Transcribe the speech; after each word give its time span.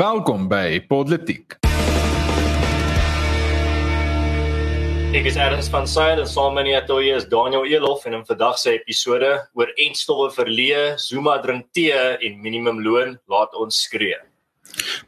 Welkom 0.00 0.46
by 0.48 0.78
Politiek. 0.88 1.58
Ek 5.12 5.26
is 5.28 5.36
Ernst 5.36 5.68
van 5.74 5.84
Sail 5.90 6.22
en 6.22 6.28
saam 6.30 6.54
met 6.56 6.64
my 6.64 6.78
atoe 6.78 7.10
is 7.18 7.26
Daniel 7.28 7.66
Elof 7.68 8.06
en 8.08 8.16
in 8.16 8.24
vandag 8.24 8.56
se 8.62 8.78
episode 8.78 9.28
oor 9.58 9.74
entstowwe 9.84 10.30
verleë, 10.32 10.94
Zuma 10.96 11.36
drink 11.44 11.68
tee 11.76 11.92
en 11.92 12.40
minimumloon 12.40 13.18
laat 13.28 13.52
ons 13.60 13.82
skree. 13.84 14.16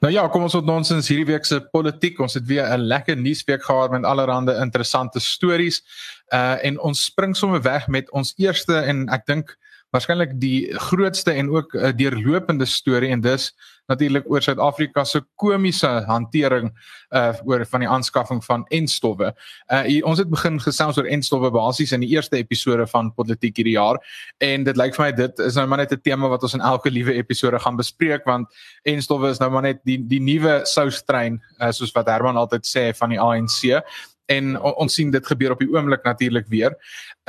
Nou 0.05 0.13
ja, 0.13 0.27
kom 0.29 0.45
ons 0.45 0.59
tot 0.59 0.69
ons 0.69 0.93
in 0.93 1.01
hierdie 1.01 1.31
week 1.31 1.49
se 1.49 1.63
politiek. 1.73 2.21
Ons 2.21 2.37
het 2.37 2.45
weer 2.51 2.69
'n 2.69 2.85
lekker 2.85 3.17
nuusweek 3.17 3.65
gehad 3.65 3.97
met 3.97 4.05
allerlei 4.05 4.61
interessante 4.61 5.21
stories. 5.25 5.81
Uh 6.29 6.59
en 6.61 6.81
ons 6.81 7.05
spring 7.05 7.37
sommer 7.37 7.63
weg 7.63 7.89
met 7.89 8.11
ons 8.11 8.35
eerste 8.37 8.77
en 8.77 9.09
ek 9.09 9.25
dink 9.25 9.57
waarskynlik 9.93 10.39
die 10.41 10.73
grootste 10.89 11.33
en 11.33 11.51
ook 11.51 11.75
'n 11.75 11.79
uh, 11.79 11.93
deurlopende 11.97 12.67
storie 12.67 13.11
en 13.11 13.21
dis 13.21 13.53
natuurlik 13.91 14.29
oor 14.31 14.43
Suid-Afrika 14.43 15.05
se 15.05 15.21
komiese 15.37 15.89
hantering 16.07 16.71
uh 17.11 17.33
oor 17.45 17.65
van 17.67 17.81
die 17.81 17.89
aanskaffing 17.89 18.41
van 18.45 18.65
enstowwe. 18.71 19.33
Uh 19.69 19.83
hier, 19.83 20.05
ons 20.09 20.19
het 20.19 20.31
begin 20.31 20.61
gesels 20.61 20.99
oor 20.99 21.09
enstowwe 21.11 21.51
basies 21.51 21.93
in 21.93 22.01
die 22.01 22.13
eerste 22.15 22.37
episode 22.37 22.87
van 22.87 23.13
politiek 23.15 23.57
hierdie 23.57 23.77
jaar 23.77 23.99
en 24.39 24.65
dit 24.65 24.77
lyk 24.77 24.97
vir 24.97 25.05
my 25.05 25.11
dit 25.13 25.39
is 25.39 25.59
nou 25.59 25.67
maar 25.67 25.83
net 25.83 25.93
'n 25.93 26.01
tema 26.01 26.29
wat 26.29 26.43
ons 26.43 26.55
in 26.55 26.61
elke 26.61 26.91
liewe 26.91 27.15
episode 27.15 27.59
gaan 27.59 27.77
bespreek 27.77 28.25
want 28.25 28.49
enstowwe 28.83 29.31
is 29.31 29.41
nou 29.41 29.51
maar 29.51 29.63
net 29.63 29.81
die 29.85 29.99
die 29.99 30.21
nuwe 30.21 30.61
soustrein 30.65 31.43
uh, 31.61 31.71
soos 31.71 31.93
wat 31.93 32.07
Herman 32.07 32.37
altyd 32.37 32.67
sê 32.67 32.97
van 32.97 33.11
die 33.11 33.21
ANC 33.21 33.83
en 34.27 34.61
on, 34.61 34.75
ons 34.75 34.95
sien 34.95 35.11
dit 35.11 35.27
gebeur 35.27 35.55
op 35.55 35.59
die 35.63 35.71
oomblik 35.71 36.05
natuurlik 36.05 36.47
weer. 36.49 36.77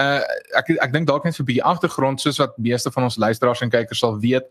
Uh 0.02 0.22
ek 0.58 0.70
ek 0.78 0.94
dink 0.94 1.08
dalk 1.08 1.26
net 1.26 1.36
vir 1.36 1.44
'n 1.44 1.50
bietjie 1.50 1.64
agtergrond 1.64 2.22
soos 2.22 2.38
wat 2.38 2.58
meeste 2.58 2.92
van 2.92 3.04
ons 3.04 3.18
luisteraars 3.18 3.62
en 3.62 3.70
kykers 3.70 4.00
sal 4.00 4.20
weet, 4.20 4.46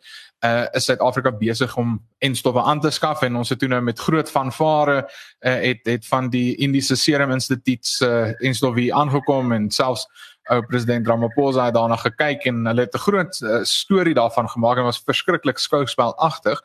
uh 0.45 0.66
is 0.74 0.84
Suid-Afrika 0.84 1.30
besig 1.30 1.77
om 1.77 2.01
enstowwe 2.18 2.62
aan 2.62 2.80
te 2.80 2.91
skaf 2.91 3.23
en 3.23 3.37
ons 3.37 3.48
het 3.48 3.59
toe 3.59 3.68
nou 3.68 3.80
met 3.80 3.98
groot 3.98 4.30
fanfare 4.30 5.09
uh 5.41 5.60
het 5.62 5.80
het 5.84 6.06
van 6.06 6.30
die 6.30 6.56
Indiese 6.56 6.96
Serum 6.96 7.30
Instituut 7.30 7.87
se 7.87 8.07
uh, 8.07 8.46
enstowwe 8.48 8.93
aangekom 8.93 9.52
en 9.52 9.70
selfs 9.70 10.07
ou 10.51 10.63
president 10.66 11.07
Ramaphosa 11.07 11.68
het 11.68 11.74
daarna 11.74 11.96
gekyk 11.96 12.46
en 12.51 12.66
hulle 12.66 12.80
het 12.80 12.95
'n 12.95 12.98
groot 12.98 13.40
uh, 13.40 13.63
storie 13.63 14.15
daarvan 14.15 14.48
gemaak 14.48 14.76
en 14.76 14.85
was 14.85 15.02
verskriklik 15.04 15.59
skouspelagtig 15.59 16.63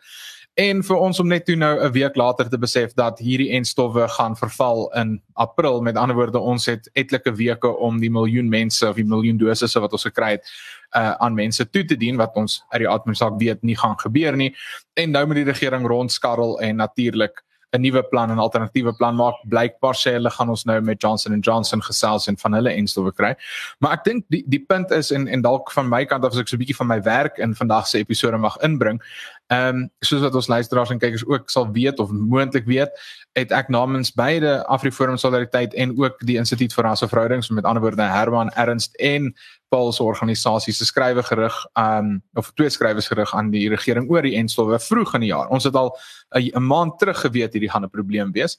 en 0.58 0.80
vir 0.82 0.98
ons 0.98 1.20
om 1.22 1.28
net 1.30 1.46
toe 1.46 1.56
nou 1.56 1.74
'n 1.86 1.92
week 1.92 2.16
later 2.16 2.50
te 2.50 2.58
besef 2.58 2.94
dat 2.94 3.20
hierdie 3.20 3.52
enstowwe 3.54 4.08
gaan 4.08 4.36
verval 4.36 4.90
in 4.96 5.22
April 5.34 5.82
met 5.82 5.96
ander 5.96 6.16
woorde 6.16 6.40
ons 6.40 6.66
het 6.66 6.90
etlike 6.94 7.32
weke 7.36 7.78
om 7.78 8.00
die 8.00 8.10
miljoen 8.10 8.50
mense 8.50 8.90
of 8.90 8.96
die 8.96 9.06
miljoen 9.06 9.38
dosisse 9.38 9.80
wat 9.80 9.92
ons 9.92 10.04
gekry 10.04 10.32
het 10.32 10.46
uh, 10.96 11.12
aan 11.12 11.34
mense 11.34 11.70
toe 11.70 11.86
te 11.86 11.96
dien 11.96 12.18
wat 12.18 12.36
ons 12.36 12.64
uit 12.70 12.80
die 12.80 12.90
atmosfeer 12.90 13.38
weet 13.38 13.64
nie 13.64 13.78
gaan 13.78 14.00
gebeur 14.00 14.36
nie 14.36 14.56
en 14.94 15.12
nou 15.12 15.26
moet 15.26 15.36
die 15.36 15.52
regering 15.52 15.88
rondskarrel 15.88 16.60
en 16.60 16.76
natuurlik 16.76 17.44
'n 17.72 17.82
nuwe 17.82 18.04
plan 18.04 18.32
en 18.32 18.40
alternatiewe 18.40 18.94
plan 18.94 19.16
maak. 19.16 19.36
Blykbaar 19.44 19.96
sê 19.96 20.14
hulle 20.16 20.30
gaan 20.30 20.50
ons 20.50 20.64
nou 20.64 20.82
met 20.82 21.02
Johnson 21.02 21.40
& 21.40 21.48
Johnson 21.48 21.82
gesels 21.84 22.28
en 22.28 22.38
van 22.38 22.54
hulle 22.54 22.72
enstowwe 22.72 23.12
kry. 23.12 23.34
Maar 23.80 23.98
ek 23.98 24.04
dink 24.04 24.26
die 24.34 24.44
die 24.48 24.64
punt 24.64 24.92
is 24.96 25.12
en 25.12 25.28
en 25.28 25.42
dalk 25.42 25.72
van 25.76 25.90
my 25.90 26.06
kant 26.06 26.26
af 26.26 26.32
as 26.32 26.40
ek 26.40 26.48
so 26.48 26.56
'n 26.56 26.64
bietjie 26.64 26.80
van 26.80 26.88
my 26.88 27.02
werk 27.02 27.38
in 27.38 27.56
vandag 27.56 27.88
se 27.88 27.98
episode 27.98 28.38
mag 28.38 28.58
inbring, 28.64 29.02
Ehm 29.48 29.76
um, 29.76 29.90
soos 30.00 30.22
wat 30.22 30.36
ons 30.36 30.48
luisteraars 30.48 30.90
en 30.90 31.00
kykers 31.00 31.26
ook 31.26 31.50
sal 31.50 31.70
weet 31.72 32.00
of 32.00 32.12
moontlik 32.12 32.66
weet, 32.66 32.92
het 33.38 33.52
ek 33.56 33.70
namens 33.72 34.12
beide 34.12 34.66
AfriForum 34.68 35.18
Solidariteit 35.18 35.74
en 35.74 35.94
ook 35.96 36.20
die 36.28 36.36
Instituut 36.36 36.74
vir 36.74 36.84
Rasverhoudings 36.84 37.50
met 37.50 37.64
ander 37.64 37.84
woorde 37.84 38.04
Herman 38.04 38.52
Ernst 38.60 38.96
en 38.96 39.32
Paul 39.68 39.92
se 39.92 40.04
organisasie 40.04 40.74
se 40.74 40.86
skrywe 40.86 41.24
gerig 41.24 41.56
um 41.80 42.22
of 42.40 42.52
twee 42.56 42.70
skrywes 42.72 43.08
gerig 43.08 43.34
aan 43.36 43.52
die 43.52 43.68
regering 43.70 44.08
oor 44.12 44.24
die 44.24 44.36
enstowwe 44.40 44.80
vroeg 44.80 45.16
in 45.16 45.26
die 45.26 45.32
jaar. 45.32 45.48
Ons 45.52 45.68
het 45.68 45.76
al 45.76 45.92
'n 46.36 46.64
maand 46.64 47.00
terug 47.00 47.20
geweet 47.20 47.54
hierdie 47.54 47.70
gaan 47.70 47.84
'n 47.84 47.90
probleem 47.90 48.32
wees. 48.32 48.58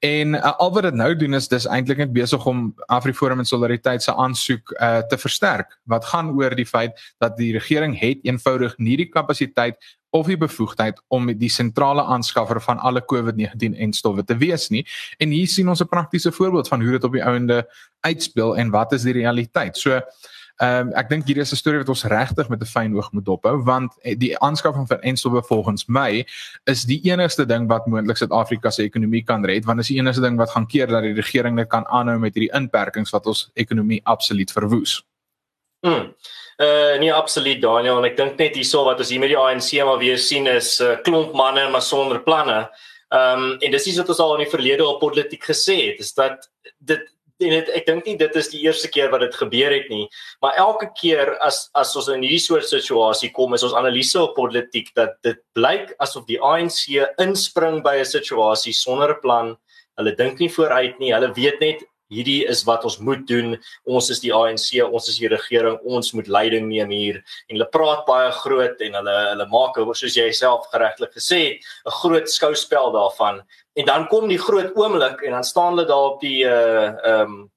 En 0.00 0.34
uh, 0.34 0.52
al 0.58 0.72
wat 0.72 0.82
dit 0.82 0.94
nou 0.94 1.16
doen 1.16 1.34
is 1.34 1.48
dis 1.48 1.66
eintlik 1.66 1.98
net 1.98 2.12
besig 2.12 2.46
om 2.46 2.74
AfriForum 2.86 3.38
en 3.38 3.44
Solidariteit 3.44 4.02
se 4.02 4.14
aansoek 4.14 4.70
uh, 4.80 4.98
te 4.98 5.18
versterk. 5.18 5.78
Wat 5.84 6.04
gaan 6.04 6.30
oor 6.36 6.54
die 6.54 6.66
feit 6.66 7.14
dat 7.18 7.36
die 7.36 7.52
regering 7.52 7.98
het 8.00 8.18
eenvoudig 8.22 8.78
nie 8.78 8.96
die 8.96 9.08
kapasiteit 9.08 9.76
of 10.16 10.30
die 10.30 10.38
bevoegdheid 10.40 11.02
om 11.12 11.28
die 11.38 11.52
sentrale 11.52 12.04
aanskaffer 12.04 12.60
van 12.64 12.78
alle 12.78 13.02
COVID-19 13.12 13.76
en 13.76 13.92
stowwe 13.92 14.24
te 14.24 14.36
wees 14.40 14.68
nie. 14.72 14.86
En 15.20 15.34
hier 15.34 15.48
sien 15.48 15.68
ons 15.68 15.82
'n 15.82 15.88
praktiese 15.88 16.32
voorbeeld 16.32 16.68
van 16.68 16.80
hoe 16.80 16.90
dit 16.90 17.04
op 17.04 17.12
die 17.12 17.24
ouende 17.24 17.66
uitspeel 18.00 18.56
en 18.56 18.70
wat 18.70 18.92
is 18.92 19.02
die 19.02 19.12
realiteit. 19.12 19.76
So 19.76 20.00
Ehm 20.56 20.88
um, 20.88 20.92
ek 20.96 21.10
dink 21.10 21.26
hier 21.28 21.36
is 21.36 21.52
'n 21.52 21.56
storie 21.56 21.78
wat 21.78 21.88
ons 21.92 22.04
regtig 22.04 22.48
met 22.48 22.60
'n 22.60 22.64
fyn 22.64 22.94
oog 22.96 23.12
moet 23.12 23.24
dophou 23.24 23.62
want 23.62 23.92
eh, 24.00 24.16
die 24.18 24.38
aanskaffing 24.38 24.86
van 24.88 25.00
enstowwe 25.00 25.42
volgens 25.42 25.84
my 25.86 26.24
is 26.64 26.84
die 26.84 27.00
enigste 27.04 27.44
ding 27.46 27.68
wat 27.68 27.86
moontlik 27.86 28.16
Suid-Afrika 28.16 28.70
se 28.70 28.82
ekonomie 28.82 29.22
kan 29.22 29.44
red 29.44 29.64
want 29.64 29.80
is 29.80 29.88
die 29.88 29.98
enigste 29.98 30.22
ding 30.22 30.36
wat 30.36 30.50
gaan 30.50 30.66
keer 30.66 30.86
dat 30.86 31.02
die 31.02 31.12
regering 31.12 31.54
net 31.56 31.68
kan 31.68 31.84
aanhou 31.86 32.18
met 32.18 32.34
hierdie 32.34 32.56
inperkings 32.56 33.10
wat 33.10 33.26
ons 33.26 33.50
ekonomie 33.54 34.00
absoluut 34.04 34.52
verwoes. 34.52 35.04
Mm. 35.80 36.14
Uh 36.56 36.96
nee 36.98 37.12
absoluut 37.12 37.60
Daniel 37.60 37.98
en 37.98 38.06
ek 38.08 38.16
dink 38.16 38.38
net 38.40 38.54
hierso 38.56 38.84
wat 38.86 39.00
ons 39.02 39.10
hier 39.12 39.20
met 39.20 39.28
die 39.28 39.36
ANC 39.36 39.74
maar 39.84 39.98
weer 40.00 40.16
sien 40.16 40.46
is 40.48 40.80
'n 40.80 40.84
uh, 40.84 40.96
klomp 41.04 41.34
manne 41.36 41.68
maar 41.70 41.82
sonder 41.82 42.22
planne. 42.22 42.70
Ehm 43.12 43.42
um, 43.42 43.58
en 43.60 43.70
dis 43.70 43.86
iets 43.86 43.98
wat 43.98 44.08
ons 44.08 44.18
al 44.18 44.34
in 44.36 44.44
die 44.44 44.54
verlede 44.54 44.86
op 44.86 45.00
politiek 45.00 45.44
gesê 45.44 45.76
het 45.92 46.00
is 46.00 46.14
dat 46.14 46.48
dit 46.78 47.04
en 47.44 47.52
dit 47.52 47.68
ek 47.76 47.84
dink 47.86 48.06
nie 48.08 48.16
dit 48.16 48.36
is 48.40 48.48
die 48.48 48.62
eerste 48.64 48.88
keer 48.88 49.10
wat 49.12 49.20
dit 49.20 49.34
gebeur 49.36 49.72
het 49.74 49.90
nie 49.92 50.06
maar 50.40 50.56
elke 50.56 50.88
keer 50.96 51.34
as 51.44 51.68
as 51.76 51.92
ons 51.96 52.08
in 52.08 52.24
hierdie 52.24 52.40
soort 52.40 52.64
situasie 52.64 53.30
kom 53.36 53.52
is 53.54 53.64
ons 53.66 53.76
analise 53.76 54.16
op 54.22 54.32
politiek 54.38 54.88
dat 54.96 55.20
dit 55.26 55.36
blyk 55.58 55.92
asof 56.00 56.24
die 56.30 56.40
ANC 56.40 56.88
inspring 57.20 57.82
by 57.84 57.98
'n 58.00 58.08
situasie 58.16 58.72
sonder 58.72 59.12
'n 59.12 59.20
plan. 59.20 59.56
Hulle 59.96 60.16
dink 60.16 60.40
nie 60.40 60.48
vooruit 60.48 60.98
nie. 61.00 61.12
Hulle 61.12 61.32
weet 61.32 61.60
net 61.60 61.84
hierdie 62.12 62.44
is 62.48 62.62
wat 62.66 62.84
ons 62.84 62.98
moet 62.98 63.26
doen. 63.28 63.56
Ons 63.84 64.10
is 64.10 64.20
die 64.22 64.32
ANC, 64.34 64.68
ons 64.84 65.08
is 65.08 65.18
die 65.18 65.30
regering, 65.32 65.78
ons 65.84 66.12
moet 66.12 66.28
leiding 66.28 66.68
neem 66.68 66.90
hier. 66.90 67.22
En 67.48 67.56
hulle 67.56 67.68
praat 67.72 68.06
baie 68.06 68.30
groot 68.42 68.80
en 68.86 69.00
hulle 69.00 69.16
hulle 69.32 69.48
maak 69.52 69.80
soos 69.98 70.16
jy 70.16 70.30
self 70.32 70.68
geregtelik 70.72 71.12
gesê 71.16 71.40
het, 71.42 71.66
'n 71.86 71.98
groot 72.02 72.30
skouspel 72.30 72.92
daarvan. 72.92 73.42
En 73.76 73.84
dan 73.86 74.08
kom 74.08 74.28
die 74.28 74.38
groot 74.38 74.72
oomblik 74.76 75.22
en 75.22 75.32
dan 75.32 75.44
staan 75.44 75.76
hulle 75.76 75.86
daar 75.86 76.14
op 76.14 76.20
die 76.20 76.44
uh 76.44 76.94
um, 77.04 77.50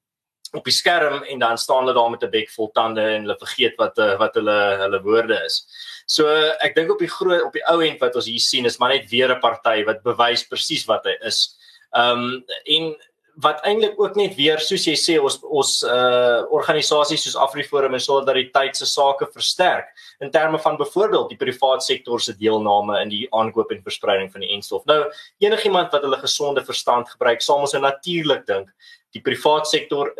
op 0.52 0.64
die 0.64 0.74
skerm 0.74 1.22
en 1.22 1.38
dan 1.38 1.58
staan 1.58 1.84
hulle 1.84 1.94
daar 1.94 2.10
met 2.10 2.22
'n 2.22 2.30
bek 2.30 2.50
vol 2.50 2.70
tande 2.72 3.00
en 3.00 3.22
hulle 3.22 3.38
vergeet 3.38 3.76
wat 3.76 3.98
uh, 3.98 4.18
wat 4.18 4.34
hulle 4.34 4.58
hulle 4.82 5.02
woorde 5.02 5.38
is. 5.44 5.64
So 6.06 6.26
ek 6.60 6.74
dink 6.74 6.90
op 6.90 6.98
die 6.98 7.08
groot 7.08 7.42
op 7.42 7.52
die 7.52 7.66
ou 7.70 7.80
end 7.86 8.00
wat 8.00 8.16
ons 8.16 8.26
hier 8.26 8.40
sien 8.40 8.66
is 8.66 8.78
maar 8.78 8.90
net 8.90 9.10
weer 9.10 9.30
'n 9.30 9.40
party 9.40 9.84
wat 9.84 10.02
bewys 10.02 10.46
presies 10.46 10.86
wat 10.86 11.04
hy 11.04 11.16
is. 11.20 11.56
Ehm 11.94 12.18
um, 12.18 12.44
en 12.64 12.96
wat 13.42 13.60
eintlik 13.64 13.98
ook 14.00 14.16
net 14.18 14.34
weer 14.36 14.60
soos 14.62 14.84
jy 14.88 14.94
sê 14.98 15.16
ons 15.22 15.38
ons 15.44 15.72
uh 15.86 16.40
organisasies 16.56 17.22
soos 17.24 17.36
AfriForum 17.44 17.94
en 17.96 18.02
Solidariteit 18.02 18.76
se 18.76 18.88
sake 18.88 19.28
versterk 19.34 19.92
in 20.20 20.32
terme 20.34 20.58
van 20.58 20.78
byvoorbeeld 20.80 21.30
die 21.32 21.38
private 21.40 21.84
sektor 21.84 22.20
se 22.20 22.34
deelname 22.36 23.00
in 23.04 23.12
die 23.12 23.26
aankoop 23.30 23.70
en 23.72 23.82
verspreiding 23.86 24.32
van 24.32 24.44
die 24.44 24.50
enstof. 24.56 24.84
Nou 24.90 25.04
enigiemand 25.44 25.92
wat 25.94 26.02
hulle 26.06 26.18
gesonde 26.20 26.64
verstand 26.64 27.08
gebruik, 27.08 27.42
sal 27.42 27.62
ons 27.64 27.76
natuurlik 27.78 28.46
dink 28.46 28.68
die 29.14 29.22
private 29.22 29.68
sektor 29.70 30.12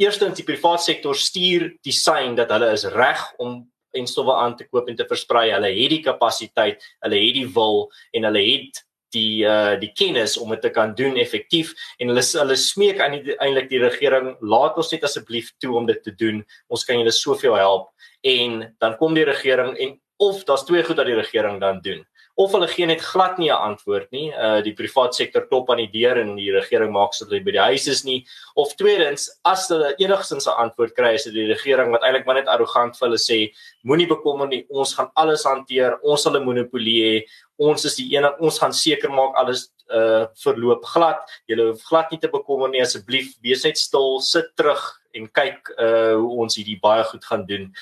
eerstens 0.00 0.38
die 0.38 0.46
private 0.46 0.82
sektor 0.82 1.18
stuur 1.18 1.68
die 1.84 1.94
sein 1.94 2.36
dat 2.38 2.50
hulle 2.54 2.72
is 2.72 2.86
reg 2.94 3.20
om 3.42 3.60
enstowwe 3.92 4.34
aan 4.40 4.56
te 4.56 4.64
koop 4.64 4.88
en 4.88 4.96
te 4.96 5.06
versprei. 5.08 5.50
Hulle 5.52 5.68
het 5.68 5.92
die 5.92 6.02
kapasiteit, 6.04 6.80
hulle 7.04 7.20
het 7.20 7.36
die 7.36 7.48
wil 7.54 7.84
en 8.16 8.28
hulle 8.28 8.44
het 8.46 8.80
die 9.14 9.44
uh 9.48 9.78
die 9.80 9.92
kennis 9.96 10.36
om 10.40 10.50
dit 10.54 10.62
te 10.64 10.70
kan 10.74 10.94
doen 10.98 11.16
effektief 11.20 11.72
en 11.98 12.12
hulle 12.12 12.24
hulle 12.24 12.58
smeek 12.58 13.00
aan 13.00 13.18
eintlik 13.18 13.70
die 13.70 13.82
regering 13.82 14.34
laat 14.40 14.76
ons 14.76 14.92
net 14.92 15.04
asseblief 15.08 15.52
toe 15.62 15.76
om 15.78 15.86
dit 15.86 16.02
te 16.02 16.14
doen. 16.14 16.44
Ons 16.68 16.84
kan 16.88 16.98
julle 16.98 17.14
soveel 17.14 17.58
help. 17.60 17.90
En 18.22 18.62
dan 18.78 18.96
kom 18.96 19.14
die 19.14 19.28
regering 19.28 19.76
en 19.76 19.98
of 20.22 20.44
daar's 20.46 20.64
twee 20.64 20.84
goed 20.86 20.96
dat 20.96 21.08
die 21.10 21.18
regering 21.18 21.60
dan 21.60 21.80
doen 21.82 22.04
of 22.34 22.52
hulle 22.56 22.68
gee 22.70 22.86
net 22.88 23.02
glad 23.04 23.38
nie 23.38 23.50
'n 23.50 23.60
antwoord 23.68 24.10
nie. 24.12 24.32
Uh 24.32 24.62
die 24.62 24.72
private 24.72 25.14
sektor 25.14 25.46
klop 25.46 25.70
aan 25.70 25.82
die 25.84 25.92
deur 25.92 26.16
en 26.16 26.36
die 26.36 26.50
regering 26.50 26.92
maak 26.92 27.12
sodat 27.12 27.32
hulle 27.32 27.44
by 27.44 27.52
die 27.52 27.66
huis 27.68 27.86
is 27.88 28.04
nie. 28.04 28.24
Of 28.56 28.74
tweedens, 28.76 29.28
as 29.44 29.68
hulle 29.68 29.94
enigstens 29.98 30.46
'n 30.46 30.56
antwoord 30.64 30.94
kry, 30.96 31.14
is 31.14 31.24
dit 31.24 31.34
die 31.34 31.52
regering 31.52 31.92
wat 31.92 32.02
eintlik 32.02 32.26
maar 32.26 32.36
net 32.36 32.48
arrogant 32.48 32.96
vir 32.96 33.08
hulle 33.08 33.18
sê, 33.18 33.52
moenie 33.84 34.08
bekommer 34.08 34.48
nie, 34.48 34.64
ons 34.70 34.94
gaan 34.94 35.10
alles 35.16 35.44
hanteer, 35.44 35.98
ons 36.02 36.22
sal 36.22 36.36
'n 36.36 36.44
monopolie 36.44 37.02
hê. 37.04 37.24
Ons 37.58 37.84
is 37.84 37.96
die 37.96 38.16
een 38.16 38.24
ons 38.40 38.58
gaan 38.58 38.72
seker 38.72 39.10
maak 39.10 39.36
alles 39.36 39.68
uh 39.90 40.26
verloop 40.42 40.84
glad. 40.84 41.20
Julle 41.46 41.72
hoef 41.72 41.82
glad 41.84 42.10
nie 42.10 42.18
te 42.18 42.28
bekommer 42.28 42.70
nie 42.70 42.80
asseblief, 42.80 43.36
wees 43.42 43.64
net 43.64 43.76
stil, 43.76 44.20
sit 44.20 44.56
terug 44.56 44.80
en 45.14 45.28
kyk 45.28 45.68
uh 45.78 46.14
hoe 46.16 46.40
ons 46.40 46.56
hierdie 46.56 46.80
baie 46.80 47.04
goed 47.04 47.24
gaan 47.24 47.46
doen 47.46 47.72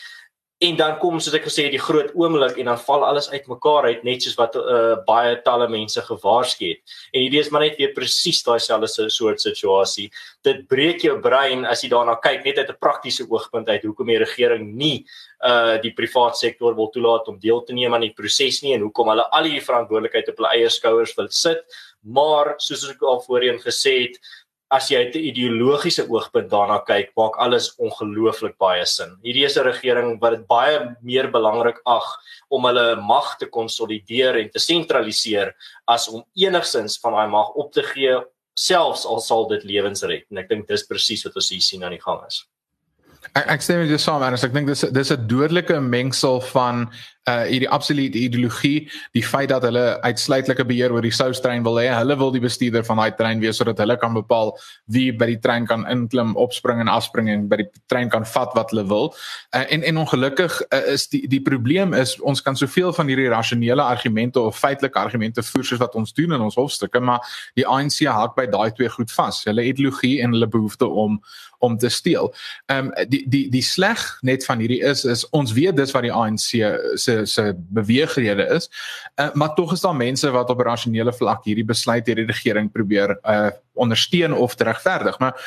en 0.61 0.77
dan 0.77 0.99
kom 1.01 1.17
soos 1.25 1.35
ek 1.39 1.47
gesê 1.49 1.65
het 1.67 1.73
die 1.73 1.81
groot 1.81 2.11
oomblik 2.21 2.59
en 2.61 2.69
dan 2.69 2.81
val 2.83 3.07
alles 3.09 3.31
uitmekaar 3.33 3.87
uit 3.89 4.03
net 4.05 4.27
soos 4.27 4.37
wat 4.37 4.59
uh, 4.61 4.99
baie 5.07 5.39
talle 5.47 5.71
mense 5.73 6.03
gewaarsku 6.05 6.69
het. 6.69 6.99
En 7.15 7.23
hierdie 7.23 7.41
is 7.41 7.49
maar 7.49 7.65
net 7.65 7.81
weer 7.81 7.95
presies 7.97 8.43
daai 8.45 8.59
selfde 8.61 9.09
soort 9.09 9.41
situasie. 9.41 10.11
Dit 10.45 10.67
breek 10.69 11.01
jou 11.07 11.17
brein 11.25 11.65
as 11.65 11.81
jy 11.81 11.89
daarna 11.95 12.19
kyk 12.21 12.45
net 12.45 12.61
uit 12.61 12.75
'n 12.75 12.77
praktiese 12.77 13.25
oogpunt 13.25 13.73
uit 13.73 13.89
hoekom 13.89 14.13
die 14.13 14.21
regering 14.21 14.69
nie 14.77 15.07
uh 15.41 15.81
die 15.81 15.95
privaat 15.97 16.37
sektor 16.37 16.75
wil 16.77 16.91
toelaat 16.93 17.29
om 17.33 17.41
deel 17.41 17.65
te 17.65 17.73
neem 17.73 17.95
aan 17.95 18.05
die 18.05 18.13
proses 18.13 18.61
nie 18.63 18.75
en 18.75 18.85
hoekom 18.85 19.09
hulle 19.09 19.25
al 19.33 19.49
hierdie 19.49 19.65
verantwoordelikheid 19.65 20.29
op 20.29 20.43
hulle 20.43 20.53
eie 20.59 20.69
skouers 20.69 21.17
wil 21.17 21.31
sit. 21.33 21.65
Maar 22.05 22.55
soos 22.61 22.85
ek 22.89 23.01
al 23.03 23.21
voorheen 23.25 23.59
gesê 23.61 23.95
het, 24.05 24.21
as 24.71 24.89
jy 24.91 24.99
uit 25.03 25.15
'n 25.15 25.27
ideologiese 25.31 26.07
oogpunt 26.09 26.51
daarna 26.51 26.79
kyk, 26.87 27.11
maak 27.17 27.37
alles 27.39 27.75
ongelooflik 27.77 28.57
baie 28.59 28.87
sin. 28.87 29.17
Hierdie 29.23 29.45
is 29.45 29.57
'n 29.59 29.65
regering 29.67 30.21
wat 30.21 30.33
dit 30.37 30.47
baie 30.47 30.97
meer 31.03 31.31
belangrik 31.31 31.81
ag 31.87 32.07
om 32.49 32.65
hulle 32.65 32.97
mag 32.97 33.37
te 33.39 33.47
konsolideer 33.47 34.37
en 34.37 34.51
te 34.51 34.59
sentraliseer 34.59 35.55
as 35.89 36.09
om 36.09 36.25
enigsins 36.37 36.99
van 37.01 37.13
daai 37.13 37.29
mag 37.29 37.49
op 37.55 37.73
te 37.73 37.83
gee, 37.83 38.23
selfs 38.55 39.05
al 39.07 39.21
sal 39.21 39.49
dit 39.49 39.65
lewens 39.65 40.03
red. 40.03 40.25
En 40.31 40.39
ek 40.39 40.49
dink 40.49 40.69
dis 40.69 40.87
presies 40.87 41.25
wat 41.25 41.37
ons 41.37 41.51
hier 41.51 41.61
sien 41.61 41.85
aan 41.85 41.97
die 41.97 42.03
gang 42.03 42.25
is. 42.27 42.47
Ek 43.35 43.47
ek 43.47 43.63
stem 43.63 43.83
met 43.83 43.89
jou 43.89 43.99
saam, 43.99 44.23
Ernst. 44.23 44.45
Ek 44.45 44.55
dink 44.55 44.67
dis 44.67 44.81
dis 44.81 45.13
'n 45.13 45.27
dodelike 45.27 45.81
mengsel 45.81 46.41
van 46.41 46.91
uh 47.29 47.45
hierdie 47.45 47.69
absolute 47.69 48.19
ideologie, 48.19 48.89
die 49.13 49.23
feit 49.25 49.51
dat 49.53 49.65
hulle 49.67 50.01
uitsluitlike 50.07 50.65
beheer 50.65 50.93
oor 50.95 51.05
die 51.05 51.13
soustrein 51.13 51.65
wil 51.67 51.77
hê. 51.81 51.89
Hulle 51.93 52.17
wil 52.19 52.33
die 52.33 52.41
bestuurder 52.41 52.85
van 52.87 53.01
daai 53.03 53.13
trein 53.19 53.43
wees 53.43 53.61
sodat 53.61 53.81
hulle 53.83 53.97
kan 54.01 54.15
bepaal 54.17 54.55
wie 54.95 55.11
by 55.13 55.29
die 55.35 55.39
trein 55.45 55.67
kan 55.69 55.85
inklim, 55.91 56.33
opspring 56.41 56.81
en 56.81 56.89
afspring 56.89 57.29
en 57.29 57.45
by 57.51 57.61
die 57.61 57.69
trein 57.93 58.09
kan 58.13 58.25
vat 58.25 58.57
wat 58.57 58.73
hulle 58.73 58.87
wil. 58.89 59.13
Uh, 59.53 59.67
en 59.69 59.85
en 59.85 60.01
ongelukkig 60.05 60.57
uh, 60.71 60.83
is 60.95 61.09
die 61.13 61.27
die 61.29 61.43
probleem 61.45 61.93
is 61.99 62.17
ons 62.21 62.41
kan 62.47 62.57
soveel 62.57 62.95
van 62.97 63.13
hierdie 63.13 63.29
rasionele 63.33 63.85
argumente 63.85 64.41
of 64.41 64.59
feitelike 64.59 64.99
argumente 64.99 65.45
voer 65.53 65.69
soos 65.69 65.85
wat 65.85 65.99
ons 66.01 66.17
doen 66.17 66.33
in 66.33 66.49
ons 66.49 66.57
hofstukke, 66.57 67.05
maar 67.05 67.21
die 67.59 67.69
ANC 67.69 68.01
hak 68.09 68.37
by 68.39 68.49
daai 68.49 68.71
twee 68.73 68.89
goed 68.89 69.13
vas. 69.13 69.45
Hulle 69.45 69.69
ideologie 69.69 70.19
en 70.25 70.33
hulle 70.37 70.49
behoefte 70.49 70.89
om 70.89 71.21
om 71.61 71.77
te 71.77 71.89
steel. 71.89 72.33
Ehm 72.67 72.89
um, 72.89 73.09
die 73.09 73.25
die 73.29 73.45
die 73.53 73.63
sleg 73.63 74.01
net 74.25 74.45
van 74.49 74.63
hierdie 74.65 74.81
is 74.81 75.05
is 75.05 75.27
ons 75.37 75.53
weet 75.53 75.77
dis 75.77 75.93
wat 75.93 76.07
die 76.07 76.13
ANC 76.13 76.49
se 76.95 77.10
se 77.25 77.55
beweegrede 77.57 78.47
is. 78.57 78.71
Uh, 79.17 79.33
maar 79.33 79.55
tog 79.55 79.73
is 79.73 79.85
daar 79.85 79.97
mense 79.97 80.31
wat 80.31 80.51
op 80.51 80.61
rasionele 80.61 81.13
vlak 81.13 81.45
hierdie 81.45 81.67
besluit 81.67 82.07
hierdie 82.07 82.29
regering 82.31 82.73
probeer 82.73 83.19
uh 83.23 83.51
ondersteun 83.81 84.35
of 84.37 84.55
regverdig. 84.61 85.19
Maar 85.19 85.39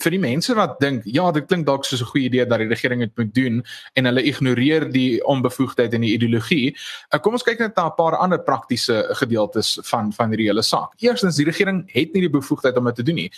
vir 0.00 0.14
die 0.14 0.20
mense 0.22 0.54
wat 0.56 0.78
dink 0.80 1.04
ja, 1.08 1.28
dit 1.34 1.46
klink 1.48 1.66
dalk 1.68 1.84
soos 1.84 2.02
'n 2.02 2.10
goeie 2.12 2.28
idee 2.28 2.46
dat 2.46 2.58
die 2.62 2.68
regering 2.68 3.00
dit 3.00 3.12
moet 3.16 3.34
doen 3.34 3.62
en 3.94 4.04
hulle 4.04 4.22
ignoreer 4.22 4.88
die 4.92 5.20
onbevoegdheid 5.24 5.94
en 5.94 6.00
die 6.00 6.14
ideologie. 6.14 6.76
Uh, 7.12 7.20
kom 7.20 7.36
ons 7.36 7.44
kyk 7.44 7.58
net 7.58 7.76
na 7.76 7.86
'n 7.86 7.96
paar 7.96 8.16
ander 8.16 8.38
praktiese 8.38 9.06
gedeeltes 9.20 9.78
van 9.82 10.12
van 10.12 10.28
hierdie 10.30 10.48
hele 10.48 10.62
saak. 10.62 10.92
Eerstens, 10.98 11.36
die 11.36 11.44
regering 11.44 11.84
het 11.92 12.12
nie 12.14 12.22
die 12.28 12.36
bevoegdheid 12.38 12.76
om 12.76 12.84
dit 12.84 12.96
te 12.96 13.02
doen 13.02 13.14
nie. 13.14 13.30